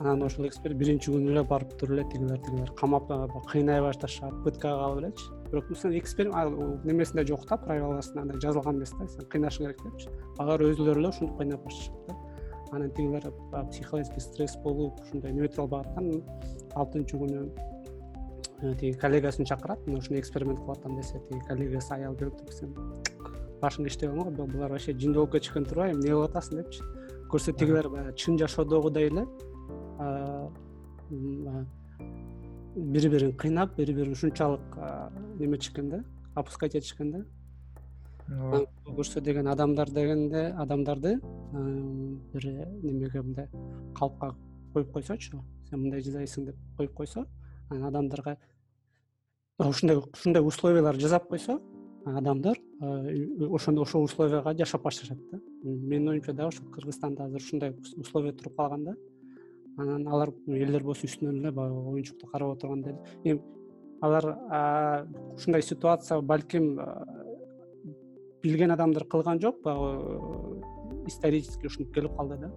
Анан 0.00 0.22
ошол 0.22 0.48
биринчи 0.74 1.10
күнү 1.10 1.34
эле 1.34 1.42
барып 1.42 1.76
туруп 1.78 1.98
эле 1.98 2.04
тигилер 2.12 2.38
тигилер 2.38 2.72
камап 2.78 3.10
кыйнай 3.50 3.80
башташат 3.82 4.42
пыткага 4.44 4.88
алып 4.88 5.04
элечи 5.04 5.24
бирок 5.50 5.70
эксперимент 5.70 6.84
немесинде 6.84 7.26
жок 7.26 7.46
да 7.48 7.56
правиласында 7.56 8.22
андай 8.22 8.40
жазылган 8.40 8.76
эмес 8.76 8.92
да 8.98 9.08
сен 9.08 9.28
кыйнашың 9.32 9.66
керек 9.66 9.82
депчи 9.84 10.08
алар 10.38 10.60
өзүлөрү 10.60 11.00
эле 11.00 11.08
ушинтип 11.08 11.36
кыйнап 11.38 11.64
башташат 11.64 12.08
да. 12.08 12.16
Анан 12.72 12.90
тигилер 12.90 13.32
психологический 13.70 14.20
стресс 14.20 14.56
болуп 14.64 15.00
ушундай 15.00 15.32
неметип 15.32 15.60
албагаттан 15.60 16.22
алтынчы 16.74 17.18
күнү 17.20 17.44
э, 18.62 18.74
тиги 18.80 18.92
коллегасын 18.98 19.44
чакырат 19.44 19.86
мына 19.86 19.98
ушундай 19.98 20.20
эксперимент 20.20 20.60
кылып 20.60 20.78
атам 20.78 20.96
десе 20.96 21.20
тиги 21.28 21.40
коллегасы 21.46 21.94
аял 21.94 22.16
келип 22.16 22.36
туруп 22.38 22.52
сен 22.52 22.74
башың 23.62 23.86
иштебейм 23.86 24.34
го 24.34 24.46
булар 24.46 24.70
вообще 24.70 24.92
жин 24.92 25.14
болуп 25.14 25.32
кетишкен 25.32 25.64
турбайбы 25.64 25.98
эмне 25.98 26.10
кылып 26.10 26.30
атасың 26.30 26.62
депчи. 26.62 26.82
Көрсө 27.30 27.54
тигилер 27.56 27.88
баягы 27.88 28.16
чын 28.18 28.38
жашоодогудай 28.38 29.08
эле 29.12 29.26
бири 32.76 33.08
бирин 33.08 33.36
кыйнап 33.36 33.76
бири 33.76 33.94
бирин 33.94 34.12
ушунчалык 34.12 34.76
неметишкен 35.38 35.90
да 35.90 36.04
опускать 36.34 36.74
этишкен 36.74 37.10
да 37.10 37.24
ооба 38.28 38.66
көрсө 38.86 39.20
деген 39.20 39.46
адамдар 39.48 39.90
дегенде 39.90 40.46
адамдарды 40.58 41.18
бир 42.32 42.44
немеге 42.82 43.22
мындай 43.22 43.48
калпка 43.94 44.34
коюп 44.72 44.92
койсочу 44.92 45.42
сен 45.68 45.80
мындай 45.80 46.00
жасайсың 46.00 46.46
деп 46.46 46.56
коюп 46.76 46.94
койсо 46.94 47.26
анан 47.70 47.88
адамдарга 47.88 48.38
ушундай 49.58 49.96
ушундай 49.96 50.42
условиялар 50.42 50.96
жасап 50.96 51.28
койсо 51.28 51.60
адамдар 52.04 52.58
ошондо 52.80 53.82
ошол 53.82 54.04
условияга 54.04 54.54
жашап 54.58 54.82
башташат 54.82 55.18
да. 55.30 55.40
Менин 55.62 56.08
оюмча 56.08 56.32
дагы 56.32 56.48
ушул 56.48 56.70
кыргызстанда 56.70 57.24
азыр 57.24 57.40
ушундай 57.40 57.76
условия 57.96 58.32
туруп 58.32 58.56
калган 58.56 58.84
да 58.84 58.96
анан 59.78 60.06
алар 60.08 60.32
элдер 60.46 60.84
болсо 60.84 61.06
үстүнөн 61.08 61.40
эле 61.40 61.50
баягы 61.52 61.94
оюнчукту 61.94 62.26
карап 62.26 62.56
отурганда 62.56 62.90
эле 62.90 62.98
эми 63.24 63.42
алар 64.00 64.24
ушундай 65.34 65.62
ситуация 65.62 66.20
балким 66.20 66.78
билген 68.42 68.70
адамдар 68.70 69.04
кылган 69.04 69.40
жок 69.40 69.62
баягы 69.62 70.62
исторический 71.06 71.66
ушинтип 71.66 71.94
келип 71.94 72.16
калды 72.16 72.36
да. 72.36 72.52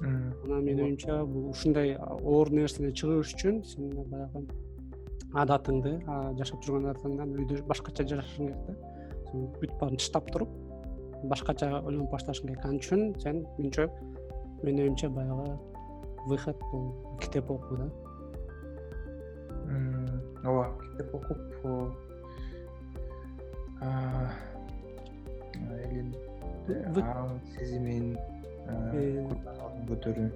Анан 0.00 0.64
менин 0.64 0.84
оюмча 0.84 1.24
бул 1.24 1.50
ушундай 1.50 1.96
оор 1.96 2.50
нерседен 2.50 2.94
чыгыш 2.94 3.34
үчүн 3.34 3.62
сен 3.64 3.90
баягы 4.10 4.46
адатыңды 5.34 5.96
жашап 6.38 6.64
жүргөн 6.64 6.90
адатыңдан 6.90 7.34
үйдө 7.36 7.64
башкача 7.68 8.06
жашашың 8.06 8.48
керек 8.48 8.62
да. 8.66 8.74
Сен 9.30 9.48
бүтүп 9.58 9.78
баарын 9.80 10.00
тыштап 10.00 10.30
туруп 10.32 10.54
башкача 11.30 11.82
ойлонуп 11.82 12.10
башташың 12.14 12.48
керек. 12.48 12.64
Ал 12.64 12.78
үчүн 12.78 13.12
сен 13.20 13.44
менимче 13.58 13.90
менин 14.62 14.86
оюмча 14.86 15.10
баягы 15.10 15.58
выход 16.26 16.56
бул 16.72 16.94
китеп 17.20 17.50
окуу 17.50 17.76
да? 17.76 17.90
Ооба 20.44 20.64
китеп 20.82 21.14
окуп 21.14 21.38
аң 27.00 27.40
сезимин 27.56 28.16
көтөрүү 29.88 30.28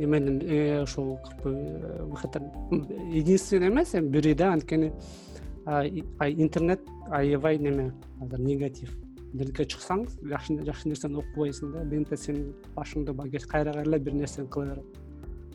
эменин 0.00 0.40
ушул 0.82 1.18
выходдор 1.44 2.42
единственный 3.12 3.68
эмес 3.68 3.94
эми 3.94 4.08
бири 4.08 4.34
да 4.34 4.52
анткени 4.52 4.92
интернет 5.66 6.80
аябай 7.10 7.58
неме 7.58 7.92
азыр 8.20 8.40
негатив. 8.40 8.96
Интернетке 9.32 9.64
чыксаң 9.64 10.06
жакшы 10.26 10.88
нерсени 10.88 11.20
окубайсың 11.20 11.72
да 11.74 11.84
лента 11.84 12.16
сенин 12.16 12.54
башыңды 12.74 13.12
баягы 13.12 13.38
кайра 13.38 13.72
кайра 13.72 13.82
эле 13.86 13.98
бир 13.98 14.14
нерсени 14.14 14.46
кыла 14.46 14.66
берет 14.74 14.99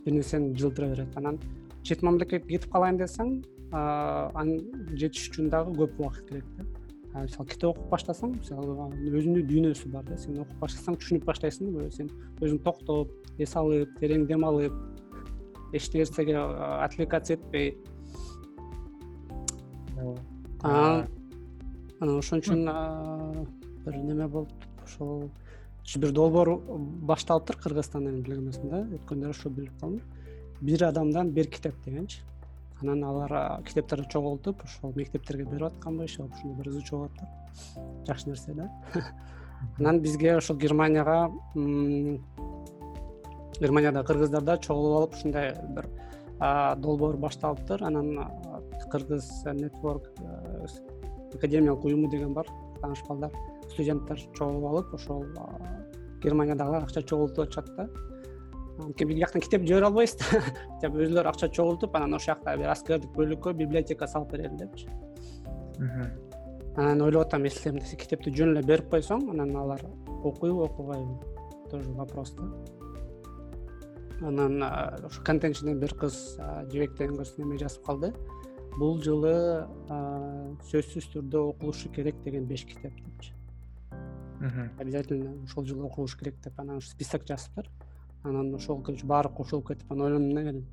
бир 0.05 0.13
нерсени 0.13 0.55
жылдыра 0.55 0.87
берет. 0.93 1.17
Анан 1.17 1.39
чет 1.83 2.01
мамлекетке 2.01 2.47
кетип 2.47 2.71
калайын 2.71 2.97
десең 3.01 3.43
аны 3.71 4.59
жетиш 4.95 5.29
үчүн 5.31 5.49
дагы 5.49 5.75
көп 5.75 5.99
убакыт 5.99 6.29
керек 6.29 6.45
да. 6.57 6.65
Мисалы 7.15 7.47
китеп 7.47 7.69
окуп 7.69 7.89
баштасаң 7.93 8.33
мисалы 8.35 8.75
өзүнүн 9.07 9.45
дүйнөсү 9.47 9.91
бар 9.91 10.03
да. 10.03 10.17
Сен 10.17 10.39
окуп 10.43 10.57
баштасаң 10.59 10.97
түшүнүп 10.99 11.25
баштайсың 11.29 11.71
сен 11.95 12.09
өзүң 12.41 12.59
токтоп 12.65 13.11
эс 13.39 13.55
алып 13.55 13.93
терең 14.01 14.27
дем 14.27 14.43
алып 14.43 14.73
эч 15.73 15.87
нерсеге 15.93 16.35
отвлекаться 16.37 17.33
этпей. 17.37 17.77
Анан 20.61 21.07
ошон 22.19 22.43
үчүн 22.43 22.67
бир 23.85 23.95
неме 23.95 24.27
болуп 24.27 24.51
ошол 24.83 25.29
бир 25.95 26.11
долбоор 26.11 26.59
башталыптыр 27.05 27.57
кыргызстанда 27.57 28.11
мен 28.11 28.21
билген 28.23 28.43
эмесмин 28.43 28.69
да. 28.69 28.81
Өткөндөрү 28.97 29.29
ошо 29.29 29.49
билип 29.49 29.79
калдым. 29.79 30.01
Бир 30.61 30.83
адамдан 30.83 31.31
бир 31.31 31.47
китеп 31.47 31.75
дегенчи. 31.85 32.19
Анан 32.81 33.03
алар 33.03 33.61
китептерди 33.63 34.09
чогултуп 34.11 34.63
ошол 34.63 34.93
мектептерге 34.95 35.45
берип 35.45 35.63
атканбы 35.69 36.05
иши 36.05 36.21
кылып 36.21 36.33
ушундай 36.33 36.57
бир 36.57 36.71
изучуу 36.71 36.99
кылып 36.99 37.11
атат 37.11 38.07
жакшы 38.07 38.29
нерсе 38.29 38.53
да. 38.53 38.69
Анан 39.79 40.01
бизге 40.01 40.35
ошол 40.37 40.57
германияга 40.57 41.31
германиядагы 43.59 44.07
кыргыздар 44.07 44.43
да 44.43 44.57
чогулуп 44.57 44.97
алып 44.97 45.13
ушундай 45.13 45.53
бир 45.75 45.87
долбоор 46.81 47.17
башталыптыр 47.17 47.83
анан 47.83 48.27
кыргыз 48.91 49.29
нетворк 49.53 50.09
академиялык 51.33 51.85
уюму 51.85 52.09
деген 52.09 52.33
бар 52.33 52.47
тааныш 52.81 53.03
балдар 53.07 53.31
студенттер 53.69 54.19
чогулуп 54.37 54.69
алып 54.71 54.93
ошол 54.97 55.25
германиядагылар 56.25 56.83
акча 56.83 57.01
чогултуп 57.01 57.45
атышат 57.45 57.69
да. 57.77 57.87
Анткени 58.83 59.09
биз 59.09 59.17
бияктан 59.17 59.41
китеп 59.41 59.65
жибере 59.67 59.87
албайбыз 59.87 60.17
да. 60.19 60.89
Өзүлөрү 60.89 61.31
акча 61.31 61.49
чогултуп 61.49 61.95
анан 61.95 62.17
ошол 62.17 62.33
жакта 62.33 62.55
бир 62.59 62.71
аскердик 62.73 63.11
бөлүккө 63.17 63.53
библиотека 63.53 64.07
салып 64.07 64.31
берели 64.35 64.57
депчи. 64.59 64.89
Анан 66.75 67.01
ойлоп 67.01 67.27
атам 67.27 67.45
если 67.45 67.71
китепти 67.95 68.33
жөн 68.35 68.55
эле 68.55 68.65
берип 68.67 68.89
койсоң 68.91 69.29
анан 69.33 69.55
алар 69.55 69.85
окуйбу 70.23 70.65
окубайбы? 70.65 71.19
Тоже 71.71 71.91
вопрос 71.91 72.35
да. 72.39 72.49
Анан 74.27 74.63
ошо 74.63 75.23
контент 75.23 75.61
бир 75.63 75.93
кыз 75.93 76.39
жебек 76.71 76.97
деген 76.97 77.17
кыз 77.17 77.37
неме 77.37 77.57
жазып 77.57 77.85
калды. 77.85 78.13
Бул 78.79 78.99
жылы 78.99 79.67
сөзсүз 80.67 81.13
түрдө 81.13 81.47
окулушу 81.53 81.89
керек 81.95 82.19
деген 82.25 82.43
беш 82.45 82.65
китеп 82.67 82.91
депчи 82.91 83.34
обязательно 84.79 85.33
ушул 85.43 85.65
жылы 85.65 85.85
окулуш 85.85 86.15
керек 86.17 86.35
деп 86.43 86.59
анан 86.59 86.81
список 86.81 87.25
жазыптыр. 87.25 87.69
Анан 88.23 88.53
ошол 88.55 88.81
короче 88.81 89.05
баары 89.05 89.29
кошулуп 89.29 89.67
кетип 89.67 89.91
анан 89.91 90.37
ойлондум 90.37 90.65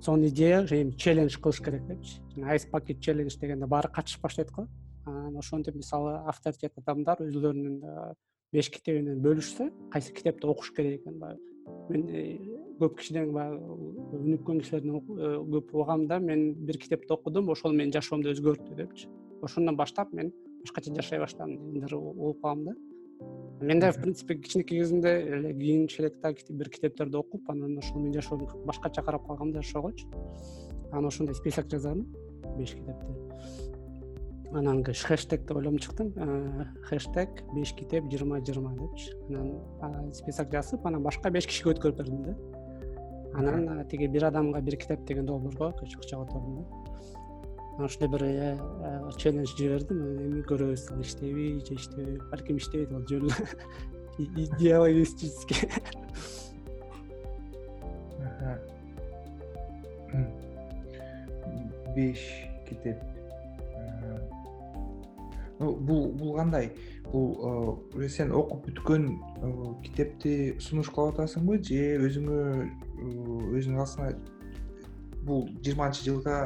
сонун 0.00 0.28
идея 0.28 0.64
эми 0.70 0.92
челлендж 0.92 1.38
кылыш 1.38 1.60
керек 1.60 1.86
депчи 1.86 2.20
айс 2.42 2.66
пакет 2.66 3.00
челлендж 3.00 3.36
дегенде 3.38 3.66
баары 3.66 3.88
катышып 3.88 4.22
баштайт 4.22 4.50
го. 4.50 4.66
Анан 5.04 5.36
ошентип 5.36 5.74
мисалы 5.74 6.18
авторитет 6.26 6.72
адамдар 6.76 7.20
өзүлөрүнүн 7.20 8.14
беш 8.52 8.70
китебинен 8.70 9.20
бөлүшсө 9.22 9.70
кайсы 9.92 10.12
китепти 10.12 10.46
окуш 10.46 10.72
керек 10.74 11.00
экен 11.00 11.18
баягы. 11.18 11.40
Мен 11.88 12.08
э, 12.08 12.38
көп 12.80 12.98
кишиден 12.98 13.32
баягы 13.32 13.58
өнүккөн 14.18 14.60
кишилерден 14.60 14.96
э, 14.96 15.32
көп 15.54 15.74
угам 15.74 16.06
да 16.08 16.18
мен 16.18 16.54
бир 16.54 16.78
китепти 16.78 17.12
окудум 17.12 17.50
ошол 17.50 17.72
менин 17.72 17.92
жашоомду 17.92 18.32
өзгөрттү 18.32 18.76
депчи. 18.76 19.08
Ошондон 19.42 19.76
баштап 19.76 20.12
мен 20.12 20.32
башкача 20.60 20.94
жашай 20.94 21.18
баштадым 21.18 21.56
дегендер 21.58 21.94
угуп 21.94 22.40
калам 22.42 22.64
да. 22.64 22.74
Мен 23.60 23.78
да 23.78 23.92
в 23.92 23.96
принципе 23.96 24.36
кичинекей 24.36 24.78
кезимде 24.80 25.08
эле 25.20 25.52
кийинчерээкте 25.52 26.52
бир 26.52 26.70
китептерди 26.70 27.16
окуп 27.16 27.50
анан 27.50 27.78
ошол 27.78 27.98
менин 27.98 28.14
жашоомду 28.14 28.48
башкача 28.64 29.02
карап 29.02 29.26
калгам 29.26 29.52
да 29.52 29.62
жашоогочу 29.62 30.08
анан 30.92 31.06
ошондой 31.06 31.34
список 31.34 31.68
жазардым 31.70 32.06
беш 32.56 32.74
китепти. 32.74 33.06
Анан 34.52 34.82
хэштег 34.82 35.46
деп 35.46 35.56
ойлонуп 35.56 35.80
чыктым. 35.80 36.12
Э, 36.16 36.64
хэштег 36.88 37.44
беш 37.54 37.72
китеп 37.74 38.10
жыйырма 38.10 38.40
жыйырма 38.40 38.74
депчи. 38.74 39.12
Анан 39.80 40.12
список 40.12 40.50
жазып 40.50 40.86
анан 40.86 41.02
башка 41.02 41.30
беш 41.30 41.46
кишиге 41.46 41.74
өткөрүп 41.74 41.96
бердим 41.96 42.22
да. 42.24 42.36
Анан 43.34 43.86
тиги 43.88 44.08
бир 44.08 44.24
адамга 44.24 44.60
бир 44.60 44.76
китеп 44.76 45.04
деген 45.06 45.26
долбоорго 45.26 45.72
короче 45.78 45.98
акча 45.98 46.16
котордум 46.16 46.56
да 46.56 46.79
ушундай 47.84 48.08
бир 48.08 48.22
э, 48.24 48.58
э, 48.58 49.10
челлендж 49.16 49.56
жибердим. 49.56 49.98
Эми 50.26 50.42
көрөбүз 50.46 50.92
ал 50.92 51.00
иштейби 51.02 51.60
же 51.64 51.74
иштебейби 51.74 52.20
балким 52.30 52.56
иштебейт 52.56 52.92
ал 52.92 53.04
жөн 53.08 53.28
эле 53.28 53.34
идеалистический 54.46 55.68
беш 61.94 62.20
китеп. 62.68 62.98
Бул 65.58 66.12
бул 66.12 66.36
кандай? 66.36 66.72
Бул 67.12 67.80
уже 67.94 68.08
сен 68.08 68.32
окуп 68.32 68.68
бүткөн 68.68 69.08
китепти 69.84 70.56
сунуш 70.62 70.88
кылып 70.94 71.18
атасыңбы 71.18 71.58
же 71.66 71.80
өзүңө 72.06 72.38
өзүңүн 73.58 73.82
астыңа 73.84 74.12
бул 75.26 75.48
жыйырманчы 75.60 76.06
жылга 76.06 76.36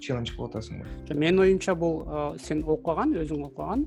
челлендж 0.00 0.34
кылып 0.36 0.50
атасыңбы 0.50 0.84
жок 1.08 1.16
менин 1.18 1.42
оюмча 1.44 1.74
бул 1.74 2.04
сен 2.42 2.62
окуган 2.66 3.14
өзүң 3.22 3.46
окуган 3.48 3.86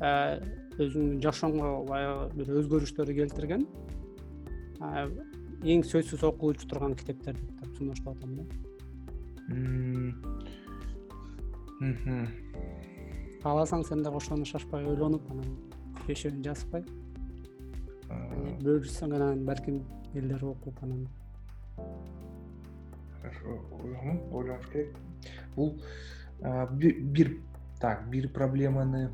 өзүңдүн 0.00 1.20
жашооңо 1.24 1.72
баягы 1.88 2.24
бир 2.38 2.46
өзгөрүштөрдү 2.60 3.16
келтирген 3.18 3.66
эң 4.80 5.82
сөзсүз 5.84 6.22
окулчу 6.24 6.68
турган 6.70 6.94
китептер 6.96 7.36
деп 7.36 7.74
сунуштап 7.76 8.16
атам 8.16 8.30
да. 8.38 8.44
Кааласаң 13.42 13.84
сен 13.88 14.02
дагы 14.04 14.16
ошону 14.16 14.44
шашпай 14.48 14.86
ойлонуп 14.88 15.28
анан 15.32 15.50
бешөөнү 16.06 16.40
жазбай 16.46 16.82
бөлүшсөң 18.64 19.14
анан 19.18 19.44
балким 19.44 19.82
элдер 20.14 20.44
окуп 20.48 20.82
анан. 20.84 21.06
Хорошо 23.20 23.60
ойлонуш 24.32 24.66
керек 24.72 24.96
бул 25.60 25.74
бир 26.80 27.32
так 27.80 28.08
бир 28.10 28.28
проблеманы 28.32 29.08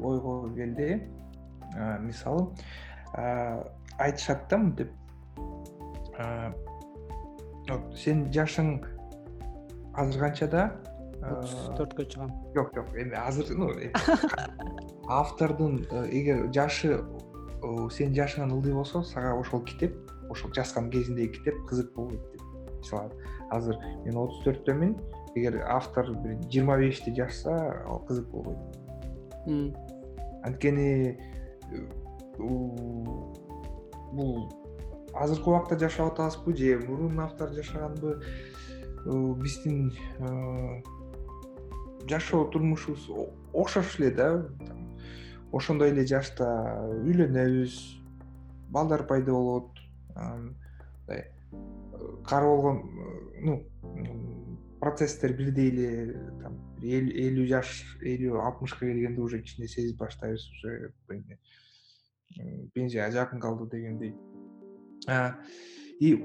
ойго 0.00 0.54
келди. 0.54 1.02
Мисалы 2.00 2.48
айтышат 3.98 4.48
да 4.50 4.58
мынтип 4.58 4.90
сенин 7.96 8.26
жашың 8.34 8.74
азыр 9.94 10.20
канчада 10.20 10.64
отуз 11.24 11.54
төрткө 11.78 12.06
чыгам. 12.12 12.32
жок 12.54 12.74
жок 12.76 12.90
эми 12.98 13.16
азыр 13.16 13.46
ну 13.56 13.70
автордун 15.08 15.86
э, 15.90 16.04
эгер 16.10 16.52
жашы 16.52 17.00
сенин 17.90 18.14
жашыңан 18.18 18.52
ылдый 18.52 18.74
болсо 18.74 19.02
сага 19.02 19.34
ошол 19.38 19.64
китеп 19.64 19.96
ошол 20.30 20.52
жазган 20.52 20.90
кезиндеги 20.90 21.38
китеп 21.38 21.64
кызык 21.68 21.94
болбойт 21.94 22.33
мисалы 22.84 23.10
азыр 23.50 23.78
мен 24.04 24.16
отуз 24.20 24.44
төрттөмүн 24.44 24.94
эгер 25.34 25.62
автор 25.66 26.12
бир 26.22 26.38
жыйырма 26.46 26.78
бешти 26.78 27.14
жазса 27.14 27.82
ал 27.86 28.00
кызык 28.06 28.28
болбойт. 28.30 28.58
Анткени 30.44 31.18
э, 31.72 31.86
бул 32.38 34.48
азыркы 35.14 35.50
убакта 35.50 35.78
жашап 35.78 36.12
атабызбы 36.12 36.56
же 36.56 36.78
мурун 36.86 37.20
автор 37.20 37.52
жашаганбы? 37.52 38.22
Биздин 39.04 39.92
жашоо 42.08 42.46
турмушубуз 42.46 43.10
окшош 43.52 44.00
эле 44.00 44.10
да. 44.10 44.46
Ошондой 45.52 45.90
эле 45.90 46.06
жашта 46.06 46.88
үйлөнөбүз 46.90 47.74
балдар 48.70 49.06
пайда 49.06 49.32
болот. 49.32 49.70
Мындай 50.14 51.33
кары 52.26 52.46
болгон 52.46 52.82
ну 53.42 53.62
процесстер 54.80 55.32
бирдей 55.36 55.70
эле 55.70 55.88
там 56.42 56.58
элүү 56.82 57.46
жаш 57.48 57.68
элүү 58.02 58.40
алтымышка 58.40 58.86
келгенде 58.86 59.20
уже 59.22 59.40
кичине 59.40 59.68
сезип 59.68 59.98
баштайбыз 59.98 60.48
уже 60.52 60.92
пенсияга 62.74 63.12
жакын 63.12 63.40
калды 63.40 63.70
дегендей. 63.70 64.14
И 66.00 66.24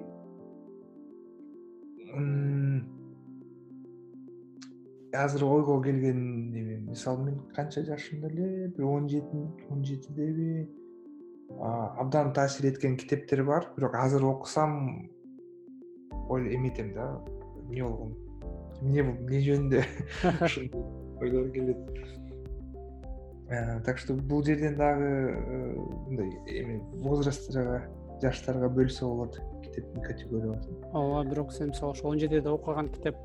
азыр 5.14 5.44
ойго 5.46 5.82
келген 5.84 6.52
неме 6.52 6.78
мисалы 6.80 7.26
мен 7.26 7.40
канча 7.56 7.84
жашымда 7.86 8.28
эле 8.28 8.68
бир 8.68 8.86
он 8.86 9.08
жети 9.10 9.46
он 9.70 9.84
жетидеби 9.86 10.70
абдан 11.60 12.34
таасир 12.34 12.72
эткен 12.72 12.98
китептер 12.98 13.44
бар. 13.44 13.72
Бирок 13.78 13.96
азыр 13.96 14.26
окусам 14.26 15.10
эметем 16.12 16.94
да. 16.94 17.22
Эмне 17.68 17.84
болгон? 17.84 18.16
Эмне 18.82 19.02
эмне 19.02 19.42
жөнүндө 19.46 19.84
ушундай 20.46 20.84
ойлор 21.22 21.50
келет. 21.52 21.78
Так 23.86 23.98
что 23.98 24.14
бул 24.14 24.44
жерден 24.44 24.76
дагы 24.78 25.06
э, 25.06 25.76
мындай 26.08 26.30
эме 26.46 26.82
возрастырга 27.02 27.82
жаштарга 28.22 28.70
бөлсө 28.70 29.08
болот 29.08 29.40
китептин 29.64 30.04
категорияларын 30.04 30.84
ооба 30.94 31.24
бирок 31.30 31.54
сен 31.54 31.70
мисалы 31.70 31.94
ошо 31.94 32.08
он 32.10 32.20
жетиде 32.20 32.50
окуган 32.50 32.90
китеп 32.90 33.18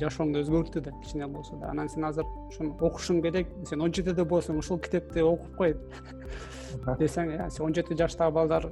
жашооңду 0.00 0.40
өзгөрттү 0.44 0.82
да 0.84 0.92
кичине 1.02 1.26
болсо 1.28 1.56
да. 1.60 1.70
Анан 1.70 1.88
сен 1.88 2.04
азыр 2.04 2.26
ошону 2.48 2.76
окушуң 2.80 3.22
керек 3.22 3.48
сен 3.68 3.80
он 3.80 3.92
жетиде 3.94 4.24
болсоң 4.24 4.58
ушул 4.58 4.78
китепти 4.78 5.22
окуп 5.22 5.56
кой. 5.56 5.76
Десең 6.98 7.32
э 7.36 7.50
сен 7.50 7.66
он 7.66 7.74
жети 7.74 7.96
жаштагы 7.98 8.34
балдар 8.34 8.66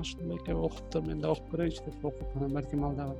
ушундай 0.00 0.38
китеп 0.38 0.56
окуптур 0.56 1.02
мен 1.06 1.20
да 1.20 1.30
окуп 1.30 1.52
көрөйүнчү 1.54 1.84
деп 1.90 2.04
окуп 2.04 2.36
анан 2.36 2.52
балким 2.52 2.84
ал 2.84 2.94
дагы 2.94 3.16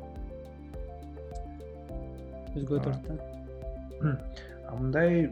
өзгөртөт 2.56 3.00
да 3.06 4.74
мындай 4.74 5.30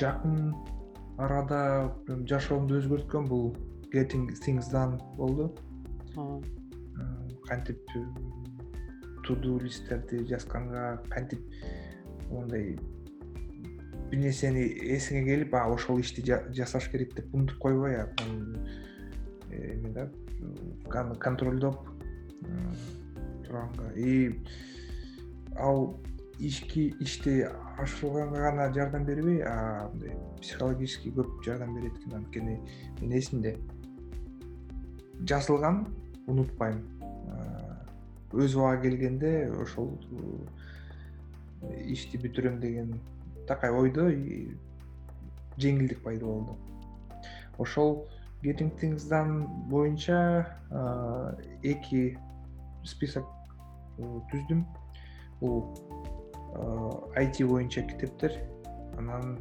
жакын 0.00 0.54
арада 1.18 1.60
жашоомду 2.30 2.78
өзгөрткөн 2.80 3.28
бул 3.28 3.54
getting 3.94 4.26
things 4.44 4.68
done 4.72 4.98
болду. 5.16 5.52
Кантип 7.48 7.78
туду 9.26 9.58
листтерди 9.58 10.24
жазганга 10.28 11.02
кантип 11.08 11.40
мондай 12.30 12.76
бир 14.10 14.20
нерсени 14.20 14.64
эсиңе 14.96 15.24
келип 15.28 15.54
а 15.54 15.66
ошол 15.72 16.00
ишти 16.00 16.24
жасаш 16.24 16.88
керек 16.92 17.14
деп 17.16 17.34
унутуп 17.34 17.58
койбой 17.58 17.96
эме 19.50 19.90
да 19.94 20.10
аны 21.00 21.16
контролдоп 21.16 21.88
турганга 23.44 23.92
и 23.96 24.40
ал 25.56 26.00
ишки 26.38 26.94
ишти 27.00 27.46
ашырганга 27.78 28.40
гана 28.50 28.72
жардам 28.74 29.04
бербей 29.04 29.42
а 29.42 29.88
мындай 29.92 30.16
психологический 30.40 31.10
көп 31.10 31.42
жардам 31.44 31.74
берет 31.74 31.96
экен 31.98 32.16
анткени 32.18 32.60
менин 33.00 33.18
эсимде 33.18 33.56
жазылган 35.20 35.86
унутпайм 36.26 36.82
өз 38.34 38.56
убагы 38.56 38.88
келгенде 38.88 39.32
ошол 39.62 39.94
ишти 41.84 42.18
бүтүрөм 42.18 42.60
деген 42.60 42.98
такай 43.48 43.70
ойдо 43.70 44.08
жеңилдик 45.58 46.02
пайда 46.02 46.26
болду. 46.26 46.56
Ошол 47.58 48.08
getting 48.42 48.70
things 48.80 49.08
done 49.08 49.46
боюнча 49.70 50.46
эки 51.62 52.18
список 52.84 53.24
түздүм. 53.98 54.64
Бул 55.40 55.74
it 57.16 57.38
боюнча 57.46 57.82
китептер 57.82 58.32
анан 58.98 59.38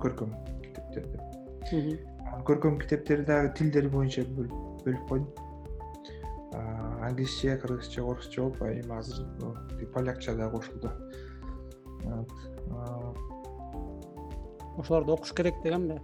көркөм 0.00 0.32
китептер 0.62 1.06
деп. 1.12 1.22
Көркөм 2.44 2.78
китептерди 2.80 3.26
дагы 3.26 3.52
тилдер 3.58 3.88
боюнча 3.88 4.22
бөлүп 4.24 5.08
койдум 5.08 5.28
англисче 7.06 7.56
кыргызча 7.56 8.02
орусча 8.02 8.42
болуп 8.42 8.62
эми 8.62 8.98
азыр 8.98 9.26
полякча 9.92 10.34
да 10.34 10.50
кошулду. 10.50 10.90
Ошолорду 14.78 15.12
окуш 15.12 15.32
керек 15.32 15.54
дегенби? 15.62 16.00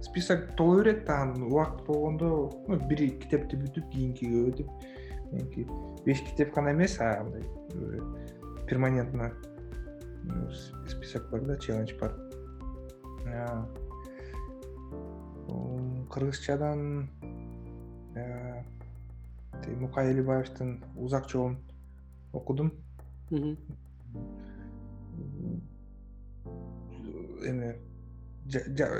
список 0.00 0.54
толо 0.56 0.78
берет 0.78 1.08
анан 1.10 1.42
убакыт 1.42 1.86
болгондо 1.86 2.50
бир 2.88 2.98
китепти 3.20 3.56
бүтүп 3.56 3.88
кийинкиге 3.92 4.42
өтүп 4.50 4.68
меники 5.32 5.66
беш 6.04 6.22
китеп 6.28 6.54
гана 6.54 6.72
эмес 6.72 6.98
а 7.00 7.24
мындай 7.24 7.42
перманентно 8.68 9.32
список 10.88 11.30
бар 11.30 11.40
да 11.40 11.56
челлендж 11.56 11.94
бар. 12.00 12.12
Кыргызчадан 16.10 17.08
мукай 19.80 20.10
элибаевдин 20.12 20.84
узак 20.96 21.28
жолун 21.28 21.58
окудум. 22.32 22.72
Эме 27.44 27.76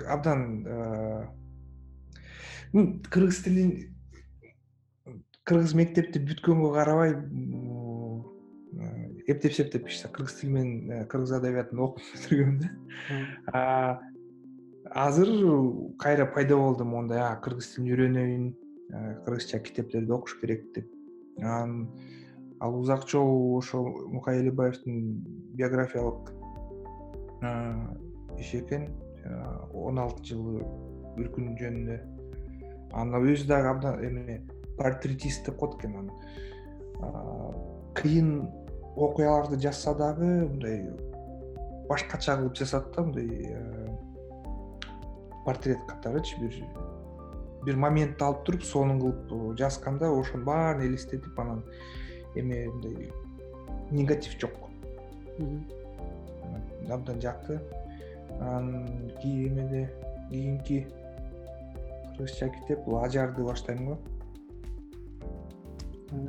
абдан 0.08 0.66
кыргыз 3.10 3.42
тилин 3.44 3.70
кыргыз 5.46 5.74
мектепти 5.78 6.18
бүткөнгө 6.18 6.72
карабай 6.74 7.14
эптеп 9.30 9.54
септеп 9.54 9.86
кыргыз 9.86 10.40
тили 10.40 10.50
менен 10.52 11.06
кыргыз 11.10 11.32
адабиятын 11.38 11.78
окуп 11.86 12.02
бүтүргөм 12.12 12.58
да. 12.64 14.00
Азыр 14.90 15.30
кайра 15.98 16.26
пайда 16.26 16.58
болду 16.58 16.84
мондай 16.84 17.22
кыргыз 17.42 17.74
тилин 17.74 17.92
үйрөнөйүн 17.92 18.46
кыргызча 18.90 19.58
китептерди 19.58 20.12
окуш 20.12 20.38
керек 20.40 20.72
деп. 20.74 20.90
Анан 21.38 21.90
ал 22.60 22.78
узак 22.80 23.08
жол 23.08 23.56
ошол 23.56 24.08
мукай 24.08 24.40
элибаевдин 24.40 25.24
биографиялык 25.54 26.32
иши 28.38 28.60
экен 28.60 28.88
он 29.74 29.98
алты 29.98 30.24
жылы 30.32 30.62
үркүн 31.16 31.56
жөнүндө 31.60 31.96
анан 32.92 33.26
өзү 33.26 33.46
дагы 33.48 33.68
абдан 33.68 34.04
эме 34.04 34.40
портретист 34.78 35.46
деп 35.46 35.56
коет 35.56 35.76
экен 35.78 35.96
аны. 36.00 36.12
Кыйын 37.96 38.48
окуяларды 38.96 39.60
жазса 39.60 39.94
дагы 39.94 40.48
мындай 40.48 40.90
башкача 41.88 42.36
кылып 42.36 42.56
жазат 42.56 42.92
да 42.96 43.02
мындай 43.02 43.28
портрет 45.44 45.78
катарычы 45.88 46.40
бир 46.40 46.54
бир 47.66 47.76
моментти 47.76 48.24
алып 48.24 48.44
туруп 48.46 48.64
сонун 48.64 49.00
кылып 49.02 49.58
жазганда 49.58 50.10
ошонун 50.14 50.44
баарын 50.46 50.86
элестетип 50.86 51.40
анан 51.40 51.64
эме 52.34 52.66
мындай 52.68 53.10
негатив 53.90 54.38
жок. 54.40 54.54
Абдан 56.88 57.20
жакты. 57.20 57.60
Анан 58.40 59.10
эмеде 59.22 59.90
кийинки 60.30 60.86
кыргызча 62.16 62.48
китеп 62.48 62.84
бул 62.84 63.02
ажарды 63.02 63.42
баштайм 63.44 63.86
го. 63.86 63.98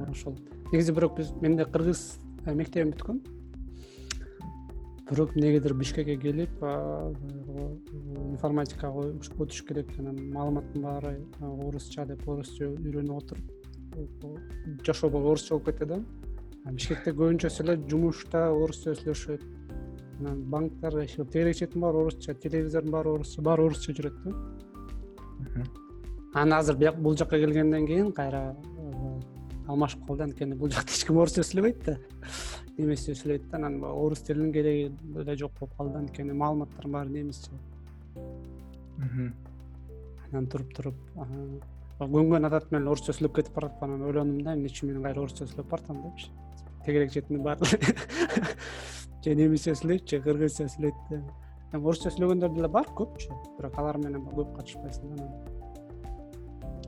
Ошол. 0.10 0.38
Негизи 0.72 0.92
бирок 0.92 1.18
биз 1.18 1.32
мен 1.42 1.56
да 1.56 1.66
кыргыз 1.66 2.20
э, 2.46 2.54
мектебин 2.54 2.92
бүткөм 2.92 3.22
бирок 5.10 5.36
эмнегедир 5.36 5.74
бишкекке 5.74 6.18
келип 6.20 6.64
информатикага 8.34 9.06
өтүш 9.16 9.62
керек 9.68 9.92
анан 10.00 10.18
маалыматтын 10.34 10.82
баары 10.84 11.14
орусча 11.42 12.06
деп 12.06 12.28
орусча 12.28 12.68
үйрөнүп 12.68 13.16
отуруп 13.22 14.84
жашоо 14.86 15.10
орусча 15.10 15.56
болуп 15.56 15.66
кетти 15.70 15.86
да? 15.86 16.02
Бишкекте 16.72 17.14
көбүнчөсү 17.16 17.64
эле 17.64 17.78
жумушта 17.88 18.50
орусча 18.52 18.96
сүйлөшөт. 19.00 19.44
Анан 20.20 20.44
банктарда 20.52 21.06
иштеп 21.06 21.32
тегерек 21.32 21.56
четин 21.56 21.82
баары 21.82 22.04
орусча 22.04 22.34
телевизордун 22.34 22.92
баары 22.92 23.16
орусча 23.16 23.42
баары 23.42 23.68
орусча 23.70 23.94
жүрөт 23.94 24.18
да? 24.26 24.32
Анан 26.34 26.60
азыр 26.60 26.76
бул 27.00 27.16
жака 27.16 27.40
келгенден 27.40 27.88
кийин 27.88 28.12
кайра 28.12 28.58
алмашып 29.68 30.06
калды. 30.08 30.24
Анткени 30.24 30.56
бул 30.56 30.70
жакта 30.70 30.92
эч 30.92 31.06
ким 31.06 31.18
орусча 31.18 31.48
сүйлөбөйт 31.48 31.86
да 31.86 31.98
немисче 32.78 33.16
сүйлөйт 33.16 33.50
да 33.52 33.58
анан 33.58 33.82
орус 33.84 34.22
тилинин 34.28 34.52
кереги 34.54 34.92
эле 35.22 35.38
жок 35.38 35.52
болуп 35.60 35.74
калды 35.78 35.98
анткени 36.04 36.34
маалыматтардын 36.34 36.92
баары 36.92 37.10
немисче 37.10 37.52
анан 40.32 40.48
туруп 40.52 40.74
туруп 40.76 40.96
көнгөн 42.00 42.46
адат 42.46 42.72
менен 42.72 42.92
орусча 42.92 43.14
сүйлөп 43.16 43.40
кетип 43.40 43.56
баратып 43.56 43.84
анан 43.88 44.04
ойлондум 44.06 44.44
да 44.46 44.54
эмне 44.54 44.70
үчүн 44.70 44.92
мен 44.92 45.04
кайра 45.04 45.24
орусча 45.24 45.48
сүйлөп 45.50 45.70
баратам 45.72 46.04
депчи. 46.04 46.30
Тегерек 46.86 47.12
четиндин 47.12 47.44
баары. 47.44 47.66
Же 49.24 49.34
немисче 49.36 49.74
сүйлөйт 49.76 50.06
же 50.08 50.22
кыргызча 50.22 50.68
сүйлөйт 50.70 51.00
да. 51.10 51.22
Эми 51.74 51.82
орусча 51.84 52.12
сүйлөгөндөр 52.14 52.54
деле 52.54 52.70
бар 52.70 52.86
көпчү 53.00 53.34
бирок 53.58 53.80
алар 53.82 53.98
менен 54.04 54.22
көп 54.30 54.54
катышпайсың 54.60 55.16
да 55.16 55.24
анан. 55.24 55.32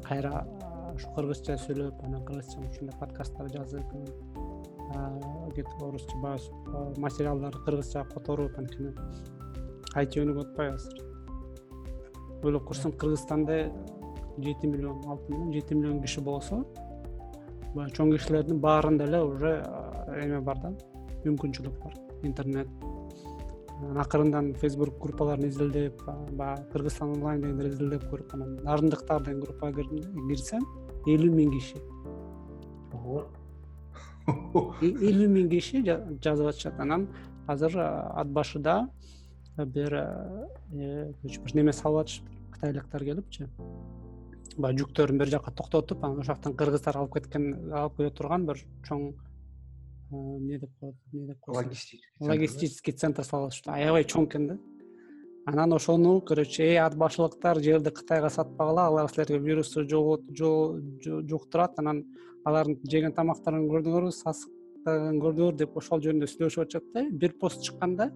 Кайра 0.05 0.45
ушу 0.93 1.09
кыргызча 1.17 1.57
сүйлөп 1.65 2.05
анан 2.05 2.23
кыргызча 2.29 2.61
ушундай 2.69 2.95
подкасттар 3.01 3.49
жазып 3.57 4.78
орусча 4.89 6.17
баягы 6.21 6.99
материалдарды 6.99 7.59
кыргызчага 7.65 8.09
которуп 8.13 8.57
анткени 8.57 8.93
айти 9.95 10.21
өнүгүп 10.23 10.47
атпайбы 10.47 10.75
азыр. 10.75 10.99
Ойлоп 12.43 12.67
көрсөң 12.69 12.95
кыргызстанда 12.97 13.59
жети 14.37 14.67
миллион 14.67 15.01
алты 15.05 15.31
миллион 15.31 15.53
жети 15.53 15.75
миллион 15.75 16.01
киши 16.01 16.21
болсо 16.21 16.63
баягы 17.75 17.95
чоң 17.95 18.13
кишилердин 18.15 18.59
баарында 18.59 19.05
эле 19.05 19.23
уже 19.23 19.55
эме 20.23 20.41
бар 20.41 20.61
да 20.63 20.73
мүмкүнчүлүк 21.25 21.83
бар. 21.83 21.97
Интернет 22.23 22.67
акырындан 23.95 24.53
фейсбук 24.53 24.97
группаларын 24.99 25.47
изилдеп 25.47 26.01
баягы 26.31 26.69
кыргызстан 26.71 27.13
онлайн 27.15 27.41
дегендерди 27.41 27.75
изилдеп 27.75 28.03
көрүп 28.11 28.33
анан 28.33 28.55
дарындыктар 28.63 29.23
деген 29.23 29.39
группага 29.41 29.81
кирдим 29.81 30.01
да 30.03 30.27
кирсем 30.27 30.65
элүү 31.07 31.35
миң 31.35 31.51
киши 31.55 31.77
элүү 35.09 35.30
миң 35.34 35.49
киши 35.51 35.84
жазып 35.86 36.51
атышат 36.51 36.80
анан 36.80 37.07
азыр 37.47 37.77
ат 37.80 38.27
башыда 38.34 38.82
бир 39.57 39.93
э, 39.93 41.13
бир 41.23 41.55
неме 41.55 41.73
салып 41.73 42.05
атышыптыр 42.05 42.39
кытайлыктар 42.53 43.05
келипчи. 43.07 43.47
Баягы 44.57 44.84
жүктөрүн 44.84 45.19
бир 45.19 45.32
жака 45.32 45.51
токтотуп 45.55 46.03
анан 46.03 46.19
ошол 46.19 46.34
жактан 46.34 46.55
кыргыздар 46.59 46.97
алып 46.99 47.17
кеткен 47.17 47.71
алып 47.71 47.97
келе 47.97 48.11
турган 48.11 48.45
бир 48.47 48.59
чоң 48.88 49.13
эмне 50.11 50.59
деп 50.59 50.71
коет 50.80 50.95
эмне 51.13 51.27
деп 51.34 51.39
коет? 51.39 51.77
Логистический 52.19 52.93
центр 52.93 53.23
салып 53.23 53.49
атышыптыр 53.49 53.73
аябай 53.73 54.03
чоң 54.03 54.27
экен 54.27 54.47
да. 54.47 54.57
Анан 55.47 55.73
ошону 55.73 56.19
короче 56.21 56.63
эй 56.63 56.77
ат 56.77 56.95
башылыктар 56.95 57.61
жерди 57.63 57.89
кытайга 57.95 58.30
сатпагыла 58.30 58.88
алар 58.88 59.09
силерге 59.09 59.39
вирусту 59.39 59.86
жуктурат 59.88 61.80
анан 61.80 62.03
алардын 62.50 62.80
жеген 62.91 63.14
тамактарын 63.18 63.68
көрдүңөрбү 63.72 64.12
сасыктыгын 64.18 65.22
көрдүңөр 65.24 65.56
деп 65.62 65.78
ошол 65.80 66.04
жөнүндө 66.06 66.28
сүйлөшүп 66.34 66.66
атышат 66.66 66.91
да 66.95 67.06
бир 67.22 67.36
пост 67.41 67.64
чыкканда 67.68 68.10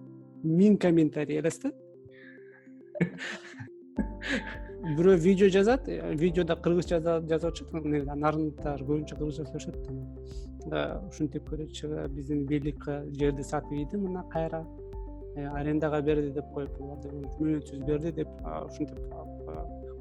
миң 0.44 0.78
комментарий 0.78 1.38
элестет. 1.40 1.74
Бирөө 4.84 5.16
видео 5.16 5.48
жазат 5.48 5.88
э, 5.88 5.96
видеодо 6.20 6.56
кыргызча 6.60 6.98
жазып 7.00 7.48
атышат 7.48 7.72
нарындыктар 8.20 8.82
көбүнчө 8.84 9.16
кыргызча 9.16 9.46
сүйлөшөт 9.48 9.78
ушинтип 11.08 11.48
короче 11.48 11.88
биздин 12.12 12.44
бийлик 12.46 12.84
жерди 13.18 13.42
сатып 13.42 13.72
ийди 13.72 13.96
мына 13.96 14.24
кайра 14.32 14.60
э, 15.36 15.46
арендага 15.46 16.02
берди 16.02 16.34
деп 16.36 16.52
коюп 16.52 16.76
мөөнөтсүз 16.82 17.84
берди 17.88 18.12
деп 18.20 18.28
ушинтип 18.66 18.98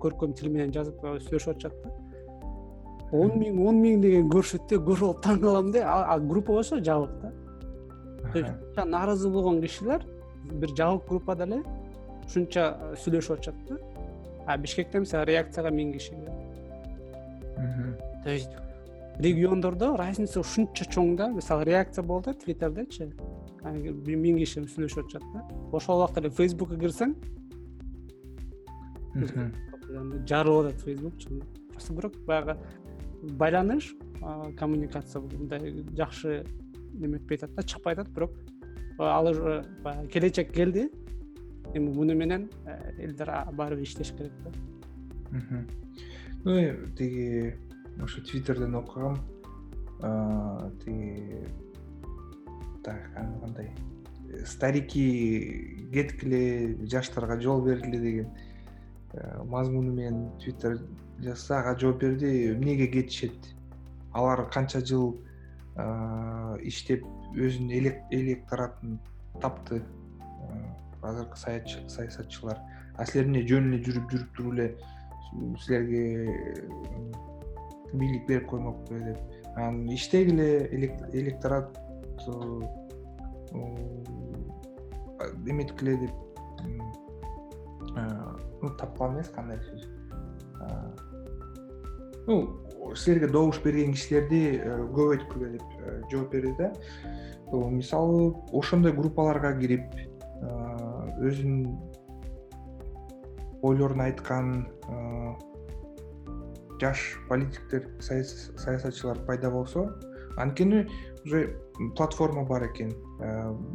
көркөм 0.04 0.36
тил 0.36 0.52
менен 0.52 0.76
жазып 0.76 1.00
сүйлөшүп 1.00 1.56
атышат 1.56 1.80
да 1.84 2.03
он 3.14 3.38
миң 3.38 3.59
он 3.68 3.80
миң 3.82 4.01
деген 4.01 4.30
көрүшөт 4.32 4.68
да 4.70 4.80
көрүп 4.82 5.03
алып 5.07 5.22
таң 5.24 5.39
калам 5.43 5.72
да 5.72 6.18
группа 6.28 6.57
болсо 6.57 6.80
жабык 6.82 7.11
да 8.76 8.86
нааразы 8.86 9.30
болгон 9.30 9.61
кишилер 9.61 10.05
бир 10.51 10.70
жабык 10.78 11.07
группада 11.09 11.45
эле 11.45 11.61
ушунча 12.26 12.66
сүйлөшүп 13.03 13.38
атышат 13.38 13.55
да. 13.70 13.78
А 14.47 14.57
бишкекте 14.57 14.99
мисалы 14.99 15.26
реакцияга 15.30 15.70
миң 15.72 15.93
киши 15.93 16.16
то 18.24 18.30
есть 18.30 18.49
региондордо 19.20 19.95
разница 19.97 20.39
ушунча 20.39 20.86
чоң 20.86 21.16
да. 21.16 21.28
Мисалы 21.30 21.66
реакция 21.66 22.03
болот 22.03 22.26
да 22.26 22.34
твиттердечи 22.34 23.11
миң 23.64 24.38
киши 24.41 24.66
сүйлөшүп 24.66 25.05
атышат 25.05 25.24
да. 25.34 25.45
Ошол 25.72 26.01
убакта 26.01 26.24
эле 26.24 26.30
фейсбукка 26.30 26.80
кирсең 26.80 27.14
жарылып 30.26 30.72
атат 30.72 30.82
фейсбукчу 30.82 31.41
просто 31.74 31.93
бирок 31.93 32.16
баягы 32.26 32.57
байланыш 33.24 33.95
коммуникация 34.57 35.21
мындай 35.21 35.84
жакшы 35.95 36.45
неме 36.93 37.17
этпей 37.17 37.38
атат 37.38 37.55
да 37.55 37.63
чыкпай 37.63 37.93
атат 37.93 38.09
бирок 38.09 38.32
ал 38.99 39.30
уже 39.30 39.65
баягы 39.84 40.07
келечек 40.07 40.51
келди 40.53 40.89
эми 41.74 41.89
муну 41.89 42.15
менен 42.15 42.49
элдер 42.97 43.32
баары 43.53 43.76
бир 43.76 43.84
иштеш 43.84 44.11
керек 44.11 44.32
да. 44.43 44.51
Ну 46.43 46.88
тиги 46.97 47.55
ошо 48.01 48.21
твиттерден 48.21 48.76
окугам 48.76 49.17
тиги 50.84 51.47
так 52.84 52.99
аны 53.15 53.39
кандай 53.39 53.71
старики 54.45 55.88
кеткиле 55.93 56.78
жаштарга 56.86 57.39
жол 57.41 57.63
бергиле 57.65 57.99
деген 57.99 58.28
э, 59.13 59.43
мазмуну 59.43 59.91
менен 59.93 60.32
твиттер 60.39 60.80
жазса 61.20 61.59
ага 61.59 61.80
жооп 61.80 62.01
берди 62.01 62.51
эмнеге 62.51 62.88
кетишет? 62.88 63.34
Алар 64.14 64.49
канча 64.49 64.80
жыл 64.80 65.18
иштеп 66.61 67.03
өзүнүн 67.34 67.72
электоратын 68.11 68.99
тапты? 69.41 69.84
Азыркы 71.01 71.38
саясатчылар. 71.38 72.59
А 72.95 73.05
силер 73.05 73.26
эмне 73.26 73.41
жөн 73.47 73.74
эле 73.74 73.84
жүрүп 73.84 74.11
жүрүп 74.11 74.36
туруп 74.38 74.53
эле 74.53 74.68
силерге 75.66 76.03
бийлик 77.93 78.28
берип 78.28 78.47
коймокпу 78.49 78.99
деп. 78.99 79.20
Анан 79.55 79.88
иштегиле 79.93 80.70
электорат 80.72 81.78
эметкиле 85.45 85.97
деп 85.97 86.14
тапкан 88.80 89.18
эмес 89.18 89.30
кандай 89.30 89.59
сөз 89.66 89.93
ну 92.28 92.64
силерге 92.95 93.28
добуш 93.28 93.61
берген 93.64 93.93
кишилерди 93.93 94.59
э, 94.59 94.78
көбөйткүлө 94.95 95.49
деп 95.55 95.64
э, 95.80 96.01
жооп 96.11 96.32
берди 96.32 96.53
да. 96.59 96.72
Мисалы 97.53 98.34
ошондой 98.51 98.93
группаларга 98.97 99.53
кирип 99.59 99.93
өзүнүн 101.22 101.68
ойлорун 103.64 104.01
айткан 104.01 104.66
жаш 106.82 107.03
политиктер 107.30 107.86
саясатчылар 108.01 109.22
пайда 109.28 109.51
болсо 109.51 109.86
анткени 110.38 110.88
уже 111.26 111.59
платформа 111.95 112.43
бар 112.43 112.68
экен. 112.68 112.91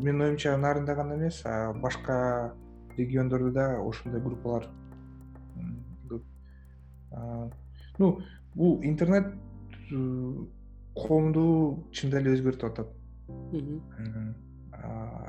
Менин 0.03 0.23
оюмча 0.27 0.57
нарында 0.57 0.95
гана 0.95 1.15
эмес 1.15 1.43
башка 1.81 2.53
региондордо 2.97 3.51
да 3.51 3.69
ошондой 3.81 4.21
группалар 4.21 4.67
ну 7.13 8.19
бул 8.55 8.81
интернет 8.83 9.33
коомду 10.99 11.89
чындап 11.93 12.23
эле 12.23 12.35
өзгөртүп 12.37 12.71
атат. 12.73 12.95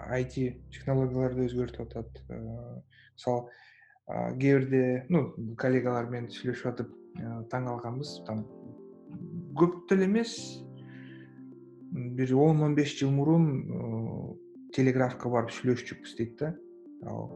Айти 0.09 0.49
технологияларды 0.73 1.47
өзгөртүп 1.47 1.87
атат. 1.87 2.21
Мисалы 3.15 3.49
кээ 4.09 4.59
бирде 4.59 4.83
ну 5.09 5.27
коллегалар 5.61 6.09
менен 6.09 6.31
сүйлөшүп 6.33 6.71
атып 6.73 6.95
таң 7.51 7.69
калганбыз 7.69 8.15
там 8.27 8.45
көп 9.59 9.85
деле 9.89 10.09
эмес. 10.09 10.35
Бир 11.91 12.35
он 12.35 12.61
он 12.63 12.75
беш 12.75 12.97
жыл 12.99 13.11
мурун 13.11 14.39
телеграфка 14.75 15.29
барып 15.29 15.53
сүйлөшчүкпүз 15.53 16.15
дейт 16.17 16.37
да. 16.41 16.53
Ал 17.05 17.29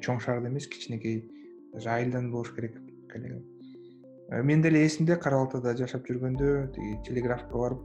чоң 0.00 0.20
шаарда 0.22 0.48
эмес 0.48 0.68
кичинекей 0.70 1.24
даже 1.72 1.90
айылдан 1.90 2.30
болуш 2.30 2.54
керек 2.54 2.78
коллега 3.10 3.42
мен 4.40 4.62
деле 4.62 4.86
эсимде 4.86 5.16
кара 5.16 5.36
балтада 5.42 5.74
жашап 5.76 6.06
жүргөндө 6.08 6.52
тиги 6.72 6.94
телеграфка 7.04 7.52
барып 7.52 7.82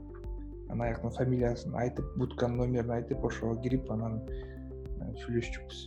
анан 0.72 0.86
аяктын 0.86 1.12
фамилиясын 1.16 1.74
айтып 1.76 2.14
будканын 2.20 2.62
номерин 2.62 2.92
айтып 2.96 3.24
ошого 3.24 3.56
кирип 3.62 3.90
анан 3.92 4.20
э, 4.28 5.12
сүйлөшчүкпүз. 5.24 5.82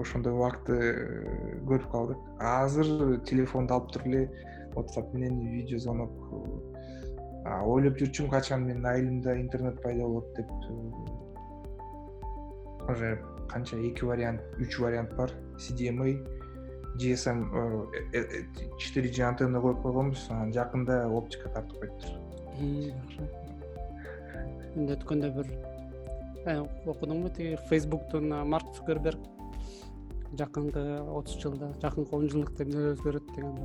Ошондой 0.00 0.32
убакытты 0.36 0.78
э, 0.78 1.58
көрүп 1.68 1.90
калдык. 1.92 2.24
Азыр 2.38 3.20
телефонду 3.28 3.76
алып 3.76 3.92
туруп 3.92 4.06
эле 4.08 4.22
whatsapp 4.76 5.12
менен 5.12 5.40
видео 5.52 5.78
звонок 5.78 6.12
ойлоп 7.66 7.96
жүрчүмүн 8.00 8.30
качан 8.30 8.66
менин 8.68 8.86
айылымда 8.86 9.36
интернет 9.40 9.82
пайда 9.82 10.04
болот 10.06 10.34
деп 10.36 10.48
уже 12.88 13.18
канча 13.48 13.76
эки 13.76 14.04
вариант 14.04 14.40
үч 14.58 14.78
вариант 14.78 15.16
бар. 15.16 15.30
Cdma 15.58 16.39
gsm 17.00 17.38
э, 18.12 18.44
четыре 18.78 19.08
g 19.08 19.22
антенна 19.24 19.60
коюп 19.60 19.82
койгонбуз 19.82 20.26
анан 20.30 20.52
жакында 20.52 21.02
оптика 21.08 21.48
тартып 21.54 21.80
коюптур. 21.80 22.10
Мен 24.76 24.94
өткөндө 24.94 25.30
бир 25.36 25.52
э, 26.46 26.58
окудуңбу 26.86 27.32
тиги 27.36 27.58
фейсбуктун 27.68 28.28
марк 28.48 28.74
цукерберг 28.76 29.20
жакынкы 30.38 30.82
отуз 31.10 31.38
жылда 31.42 31.72
жакынкы 31.82 32.16
он 32.16 32.28
жылдыкта 32.30 32.64
эмнелер 32.64 32.94
өзгөрөт 32.94 33.32
деген 33.34 33.56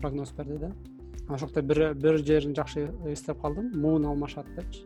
прогноз 0.00 0.32
берди 0.36 0.58
да. 0.66 0.72
Ошол 1.28 1.48
жакта 1.48 1.62
бир 1.62 1.94
бир 1.94 2.18
жерин 2.18 2.54
жакшы 2.54 2.90
эстеп 3.06 3.40
калдым. 3.40 3.72
Муун 3.80 4.06
алмашат 4.06 4.46
депчи 4.54 4.84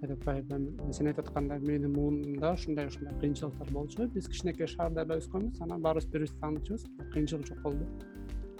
сен 0.00 1.06
айтып 1.10 1.26
аткандай 1.26 1.58
менин 1.60 1.92
муунумда 1.92 2.54
ушундай 2.54 2.86
ушундай 2.88 3.14
кыйынчылыктар 3.20 3.70
болчу 3.72 4.06
биз 4.14 4.28
кичинекей 4.28 4.66
шаарда 4.66 5.04
өскөнбүз 5.04 5.60
анан 5.60 5.82
баарыбыз 5.82 6.06
бири 6.06 6.24
бирибизди 6.24 6.40
таанычубыз 6.40 6.84
кыйынчылык 7.12 7.46
жок 7.46 7.62
болду. 7.62 7.84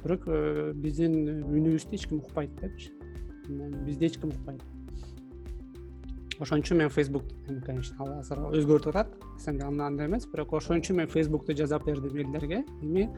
Бирок 0.02 0.26
э, 0.26 0.72
биздин 0.74 1.14
үнүбүздү 1.48 1.94
эч 1.96 2.06
ким 2.08 2.18
укпайт 2.18 2.52
депчи. 2.60 2.92
Бизди 3.86 4.06
эч 4.06 4.18
ким 4.20 4.30
укпайт. 4.30 4.62
Ошон 6.40 6.60
үчүн 6.60 6.76
мен 6.76 6.90
фейсбук 6.90 7.24
конечно 7.64 7.96
ал 8.04 8.18
азыр 8.18 8.44
өзгөртүп 8.50 8.96
атат. 8.96 9.14
Эсенге 9.38 9.64
андай 9.64 10.08
эмес 10.08 10.26
бирок 10.26 10.52
ошон 10.52 10.80
үчүн 10.80 10.96
мен 10.96 11.08
фейсбукту 11.08 11.56
жасап 11.56 11.86
бердим 11.86 12.16
элдерге. 12.16 12.64
Эми 12.82 13.08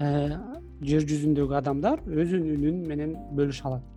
э, 0.00 0.32
жер 0.80 1.04
жүзүндөгү 1.04 1.60
адамдар 1.60 2.00
өзүнүн 2.06 2.56
үнүн 2.56 2.82
менен 2.88 3.14
бөлүшө 3.36 3.68
алат 3.68 3.95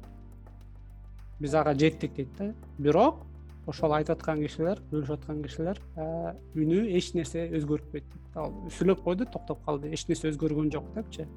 биз 1.40 1.56
ага 1.56 1.74
жеттик 1.74 2.16
дейт 2.16 2.30
да. 2.38 2.54
Бирок 2.78 3.26
ошол 3.68 3.94
айтып 3.94 4.18
аткан 4.18 4.42
кишилер 4.44 4.82
бөлүшүп 4.92 5.20
аткан 5.20 5.44
кишилер 5.44 5.80
э, 5.96 6.34
үнү 6.58 6.82
эч 6.98 7.14
нерсе 7.14 7.46
өзгөртпөйт 7.60 8.18
ал 8.36 8.56
сүйлөп 8.78 9.04
койду 9.06 9.28
токтоп 9.30 9.64
калды. 9.66 9.94
Эч 9.94 10.08
нерсе 10.10 10.32
өзгөргөн 10.32 10.72
жок 10.74 10.90
депчи. 10.96 11.28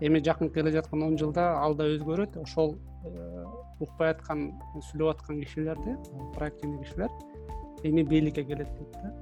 Эми 0.00 0.22
жакынкы 0.24 0.60
келе 0.60 0.72
жаткан 0.72 1.02
он 1.02 1.18
жылда 1.18 1.58
ал 1.58 1.74
да 1.74 1.88
өзгөрөт. 1.90 2.38
Ошол 2.42 2.76
э, 3.04 3.44
укпай 3.80 4.14
аткан 4.14 4.52
сүйлөп 4.90 5.16
аткан 5.16 5.42
кишилерди 5.42 5.96
проактивный 6.36 6.84
кишилер 6.84 7.10
эми 7.82 8.02
бийликке 8.02 8.44
келет 8.44 8.68
дейт 8.78 8.98
да. 9.02 9.14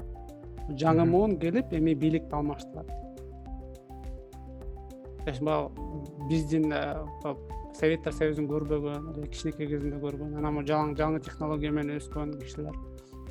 Жаңы 0.76 1.07
муун 1.09 1.39
келип 1.41 1.72
эми 1.72 1.95
бийликти 1.95 2.35
алмаштырат. 2.35 2.87
Баягы 5.24 5.70
биздин 6.28 6.72
э, 6.72 7.07
советтер 7.78 8.12
союзун 8.12 8.48
көрбөгөн 8.50 9.28
кичинекей 9.30 9.68
кезинде 9.70 10.00
көргөн 10.02 10.36
анан 10.38 10.64
жаңы 10.66 11.20
технология 11.24 11.70
менен 11.70 12.00
өскөн 12.00 12.34
кишилер. 12.40 12.76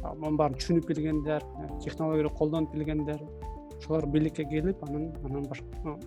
Мунун 0.03 0.37
баарын 0.39 0.55
түшүнүп 0.59 0.87
билгендер 0.87 1.43
э, 1.43 1.67
технологияны 1.83 2.31
колдонуп 2.37 2.73
билгендер 2.73 3.19
ошолор 3.77 4.07
бийликке 4.07 4.45
келип 4.47 4.83
анан 4.87 5.09
анан 5.27 5.43
башка 5.49 5.97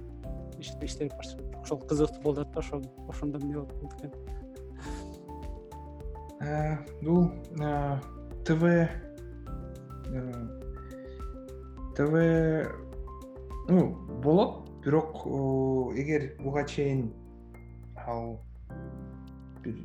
иштеп 0.60 1.12
башташат 1.16 1.56
ошол 1.62 1.80
кызыктуу 1.90 2.22
болуп 2.22 2.38
атат 2.38 2.54
да 2.54 2.60
ошол 2.60 2.82
ошондо 3.08 3.38
эмне 3.38 3.54
калат 3.54 3.94
экен. 4.00 4.12
Э, 6.40 6.76
бул 7.02 7.30
э, 7.60 7.98
тв 8.44 8.62
тв 11.96 12.12
ну 13.68 13.96
болот. 14.22 14.68
Бирок 14.82 15.26
эгер 15.94 16.34
буга 16.42 16.64
чейин 16.66 17.12
ал 18.06 18.42
бир 19.62 19.76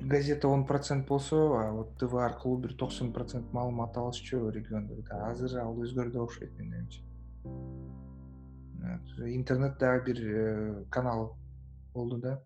газета 0.00 0.48
он 0.48 0.66
процент 0.66 1.06
болсо 1.08 1.56
а 1.58 1.72
вот 1.72 1.96
тв 1.98 2.14
аркылуу 2.14 2.58
бир 2.58 2.74
токсон 2.74 3.12
процент 3.12 3.52
маалымат 3.52 3.96
алышчу 3.96 4.50
региондордо. 4.50 5.26
Азыр 5.30 5.58
ал 5.58 5.78
өзгөрдү 5.80 6.18
окшойт 6.18 6.58
менин 6.58 6.74
оюмча. 6.74 7.00
Интернет 9.34 9.78
дагы 9.78 10.12
бир 10.12 10.18
э, 10.20 10.84
канал 10.90 11.36
болду 11.94 12.18
да. 12.18 12.42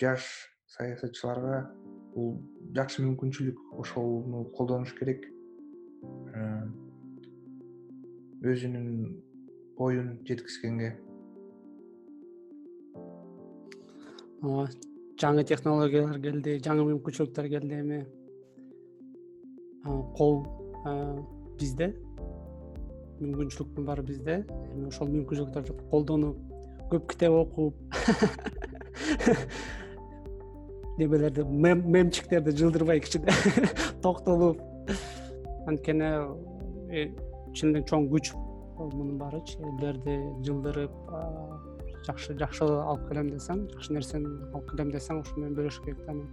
Жаш 0.00 0.50
саясатчыларга 0.66 1.70
бул 2.14 2.40
жакшы 2.74 3.02
мүмкүнчүлүк 3.02 3.78
ошону 3.78 4.44
колдонуш 4.56 4.94
керек. 4.98 5.26
Э, 6.34 6.66
өзүнүн 8.44 9.22
оюн 9.76 10.18
жеткизгенге 10.28 11.03
жаңы 15.20 15.44
технологиялар 15.48 16.18
келди 16.22 16.58
жаңы 16.64 16.86
мүмкүнчүлүктөр 16.90 17.48
келди 17.52 17.80
эми. 17.80 18.00
Кол 20.18 20.42
бизде. 21.60 21.92
Мүмкүнчүлүктүн 23.20 23.86
баары 23.86 24.04
бизде. 24.06 24.42
Эми 24.72 24.88
ошол 24.90 25.12
мүмкүнчүлүктөрдү 25.12 25.78
колдонуп 25.92 26.36
көп 26.90 27.08
китеп 27.12 27.32
окуп 27.32 27.74
немелерди 30.98 31.44
мемчиктерди 31.44 32.52
жылдырбай 32.58 33.00
кичине 33.00 33.32
токтолуп. 34.04 34.60
Анткени 35.66 36.10
э, 36.92 37.08
чын 37.56 37.78
чоң 37.88 38.10
күч 38.12 38.34
мунун 38.76 39.16
баарычы 39.18 39.58
элдерди 39.62 40.18
жылдырып 40.44 40.92
жакшы 42.06 42.38
жакшы 42.38 42.64
алып 42.64 43.08
келем 43.08 43.30
десең 43.32 43.66
жакшы 43.74 43.94
нерсени 43.96 44.32
алып 44.52 44.70
келем 44.70 44.90
десең 44.94 45.22
ошо 45.22 45.38
менен 45.38 45.56
бөлүшүш 45.58 45.84
керек 45.84 46.04
да 46.06 46.12
анан 46.12 46.28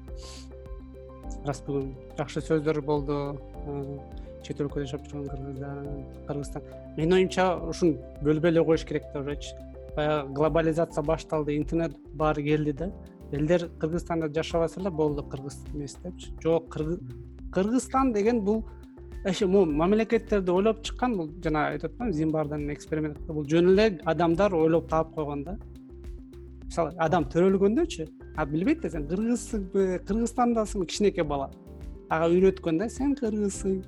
рас 1.48 1.62
бүгүн 1.66 1.92
жакшы 2.18 2.44
сөздөр 2.46 2.82
болду. 2.86 3.18
Чет 4.42 4.62
өлкөдө 4.64 4.88
жашап 4.88 5.06
жүргөн 5.06 5.28
кыргыздар 5.30 5.90
кыргызстан. 6.28 6.64
Менин 6.98 7.14
оюмча 7.20 7.46
ушуну 7.70 8.00
бөлбөй 8.26 8.50
эле 8.50 8.64
коюш 8.66 8.86
керек 8.90 9.06
да 9.14 9.22
уужечи 9.22 9.54
баягы 9.96 10.34
глобализация 10.34 11.04
башталды 11.04 11.58
интернет 11.58 11.96
баары 12.18 12.44
келди 12.44 12.74
да. 12.74 12.92
Элдер 13.32 13.70
кыргызстанда 13.80 14.32
жашабаса 14.34 14.80
эле 14.80 14.90
болду 14.90 15.24
кыргыз 15.24 15.60
эмес 15.74 15.96
депчи. 16.04 16.34
Жок 16.42 16.74
кыргызстан 17.54 18.14
деген 18.14 18.42
бул 18.42 18.66
вообще 19.24 19.46
могу 19.46 19.72
мамлекеттерди 19.72 20.52
ойлоп 20.52 20.82
чыккан 20.84 21.16
бул 21.18 21.30
жана 21.44 21.68
айтып 21.70 21.92
атпаймынбы 21.92 22.18
зимбардан 22.18 22.70
эксперимент 22.74 23.20
бул 23.28 23.46
жөн 23.46 23.70
эле 23.74 24.00
адамдар 24.06 24.54
ойлоп 24.56 24.90
таап 24.90 25.14
койгон 25.16 25.44
да. 25.44 25.58
Мисалы 26.66 26.96
адам 26.98 27.26
төрөлгөндөчү 27.30 28.08
а 28.36 28.46
билбейт 28.46 28.82
да 28.82 28.90
сен 28.90 29.08
кыргызсыңбы 29.08 30.02
кыргызстандасыңбы 30.08 30.88
кичинекей 30.88 31.24
бала. 31.24 31.52
Ага 32.10 32.32
үйрөткөн 32.34 32.80
да 32.80 32.90
сен 32.90 33.14
кыргызсың 33.16 33.84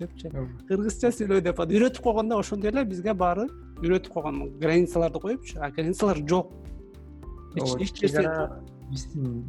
депчи. 0.00 0.32
Кыргызча 0.68 1.12
сүйлө 1.14 1.40
деп 1.44 1.60
атып 1.60 1.76
үйрөтүп 1.76 2.02
койгон 2.02 2.32
да 2.32 2.40
ошондой 2.40 2.72
эле 2.72 2.84
бизге 2.84 3.14
баары 3.14 3.46
үйрөтүп 3.82 4.12
койгон. 4.16 4.58
Границаларды 4.58 5.20
коюпчу 5.20 5.60
а 5.60 5.70
границалар 5.70 6.18
жок. 6.28 6.52
Эч 7.54 7.94
нерсе 8.00 8.48
биздин 8.90 9.44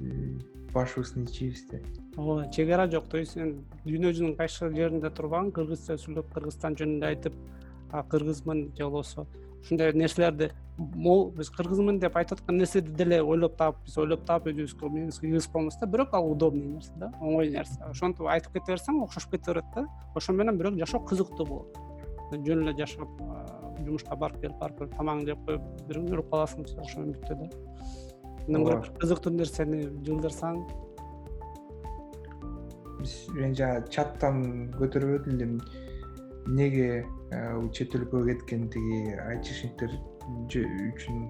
э, 0.00 0.38
башыбыздын 0.72 1.24
ичибизде 1.24 1.82
ооба 2.16 2.50
чек 2.50 2.70
ара 2.70 2.88
жок. 2.90 3.08
То 3.08 3.18
есть 3.18 3.32
сен 3.32 3.64
дүйнө 3.84 4.12
жүзүнүн 4.12 4.36
кайсы 4.36 4.70
жеринде 4.74 5.10
турган 5.10 5.50
кыргызча 5.52 5.96
сүйлөп 5.98 6.32
кыргызстан 6.34 6.76
жөнүндө 6.78 7.06
айтып 7.06 7.34
кыргызмын 8.10 8.70
же 8.76 8.84
болбосо. 8.84 9.26
Ушундай 9.62 9.92
нерселерди 9.92 10.50
могу 10.78 11.30
биз 11.36 11.50
кыргызмын 11.50 11.98
деп 12.02 12.16
айтып 12.16 12.40
аткан 12.40 12.58
нерседи 12.58 12.90
деле 12.90 13.22
ойлоп 13.22 13.56
таап 13.56 13.78
биз 13.84 13.96
ойлоп 13.98 14.24
таап 14.26 14.46
өзүбүзгө 14.50 14.90
миыбызга 14.90 15.26
кыйгызып 15.26 15.52
коебуз 15.52 15.78
да 15.80 15.86
бирок 15.86 16.14
ал 16.14 16.30
удобный 16.32 16.66
нерсе 16.74 16.92
да 16.98 17.12
оңой 17.20 17.50
нерсе. 17.50 17.80
Ошентип 17.88 18.26
айтып 18.26 18.52
кете 18.58 18.72
берсең 18.72 19.02
окшошуп 19.04 19.30
кете 19.36 19.52
берет 19.52 19.64
да. 19.74 19.86
Ошо 20.14 20.32
менен 20.32 20.58
бирок 20.58 20.78
жашоо 20.78 21.00
кызыктуу 21.00 21.46
болот. 21.46 21.78
Жөн 22.32 22.62
эле 22.66 22.76
жашап 22.76 23.08
жумушка 23.84 24.16
барып 24.16 24.40
келип 24.40 24.58
барып 24.58 24.78
келип 24.78 24.96
тамагыңды 24.98 25.32
жеп 25.32 25.46
коюп 25.46 25.62
бир 25.88 26.00
күн 26.00 26.14
өлүп 26.16 26.30
каласың 26.30 26.66
ошо 26.82 27.00
менен 27.00 27.14
бүттү 27.14 27.34
да. 27.38 27.48
Мындан 28.46 28.66
көрө 28.66 28.98
кызыктуу 29.00 29.32
нерсени 29.32 29.86
жылдырсаң 30.06 30.64
мен 33.34 33.54
жана 33.58 33.84
чаттан 33.90 34.42
көтөрбөдүм 34.78 35.36
элем 35.36 35.60
эмнеге 36.46 37.04
чет 37.72 37.94
өлкөгө 37.96 38.32
кеткен 38.32 38.68
тиги 38.72 39.16
айтишниктер 39.28 39.94
үчүн 40.44 41.24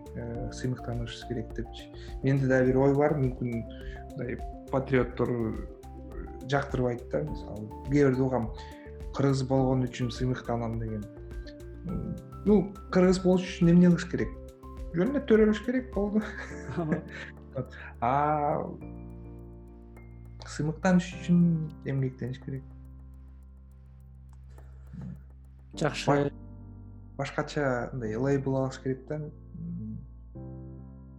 сыймыктанышыбыз 0.55 1.29
керек 1.29 1.55
депчи 1.57 1.91
менде 2.23 2.51
дагы 2.51 2.73
бир 2.73 2.83
ой 2.87 2.95
бар 2.99 3.17
мүмкүн 3.19 3.55
мындай 4.15 4.39
патриоттор 4.71 5.31
жактырбайт 6.51 7.09
да 7.11 7.23
мисалы 7.23 7.69
кээ 7.91 8.09
бирде 8.11 8.23
угам 8.23 8.51
кыргыз 9.15 9.43
болгон 9.49 9.85
үчүн 9.87 10.11
сыймыктанам 10.11 10.79
деген. 10.81 11.05
Ну 12.45 12.75
кыргыз 12.91 13.21
болуш 13.23 13.47
үчүн 13.47 13.71
эмне 13.73 13.89
кылыш 13.93 14.09
керек? 14.11 14.33
Жөн 14.95 15.15
эле 15.15 15.23
төрөлүш 15.29 15.61
керек 15.67 15.95
болду 15.95 16.23
сыймыктаныш 20.49 21.11
үчүн 21.19 21.41
эмгектениш 21.89 22.41
керек. 22.45 22.65
Жакшы. 25.79 26.33
Башкача 27.19 27.91
мындай 27.93 28.17
лейбл 28.17 28.57
алыш 28.57 28.79
керек 28.83 29.07
да. 29.09 29.21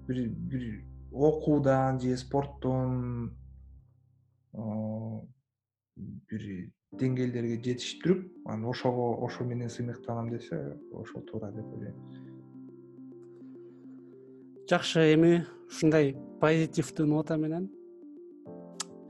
Бир 0.08 0.30
бир 0.30 0.84
окуудан 1.12 2.00
же 2.00 2.18
спорттон 2.18 3.32
бир 5.96 6.44
деңгээлдерге 7.00 7.58
жетиштирип 7.64 8.48
анан 8.48 8.70
ошого 8.70 9.26
ошо 9.26 9.44
менен 9.44 9.70
сыймыктанам 9.70 10.30
десе 10.30 10.78
ошол 10.92 11.22
туура 11.22 11.52
деп 11.52 11.66
ойлойм. 11.66 11.96
Жакшы 14.70 15.14
эми 15.14 15.46
ушундай 15.70 16.16
позитивдүү 16.42 17.08
нота 17.08 17.38
менен 17.38 17.70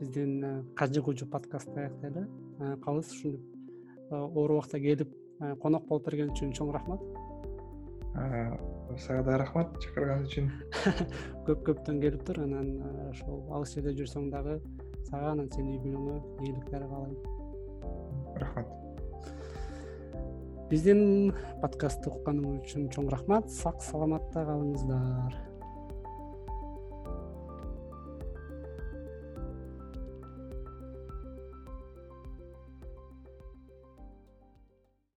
биздин 0.06 0.44
э, 0.44 0.64
кажы 0.76 1.02
кужу 1.02 1.26
подкастты 1.26 1.80
аяктайлы 1.80 2.28
э, 2.60 2.76
калыңыз 2.84 3.10
ушинтип 3.10 3.42
э, 4.12 4.16
оор 4.16 4.52
убакта 4.52 4.80
келип 4.80 5.14
конок 5.62 5.88
болуп 5.90 6.06
берген 6.06 6.30
үчүн 6.32 6.54
чоң 6.56 6.72
рахмат. 6.72 7.02
Сага 9.02 9.24
дагы 9.26 9.40
рахмат 9.42 9.74
чакырган 9.84 10.24
үчүн. 10.28 10.52
Көп 11.48 11.66
көптөн 11.68 12.00
келип 12.04 12.24
тур. 12.28 12.40
Анан 12.46 12.70
ошол 13.10 13.42
алыс 13.52 13.74
жерде 13.76 13.96
жүрсөң 13.98 14.30
дагы 14.32 14.60
сага 15.10 15.34
анан 15.34 15.50
сенин 15.52 15.74
үй 15.74 15.82
бүлөңө 15.84 16.16
ийгиликтер 16.46 16.86
каалайм 16.86 17.18
рахмат. 18.44 18.70
Биздин 20.70 21.34
подкастты 21.66 22.14
укканыңыз 22.14 22.62
үчүн 22.62 22.88
чоң 22.96 23.12
рахмат. 23.12 23.52
Сак 23.52 23.84
саламатта 23.84 24.46
калыңыздар 24.48 25.45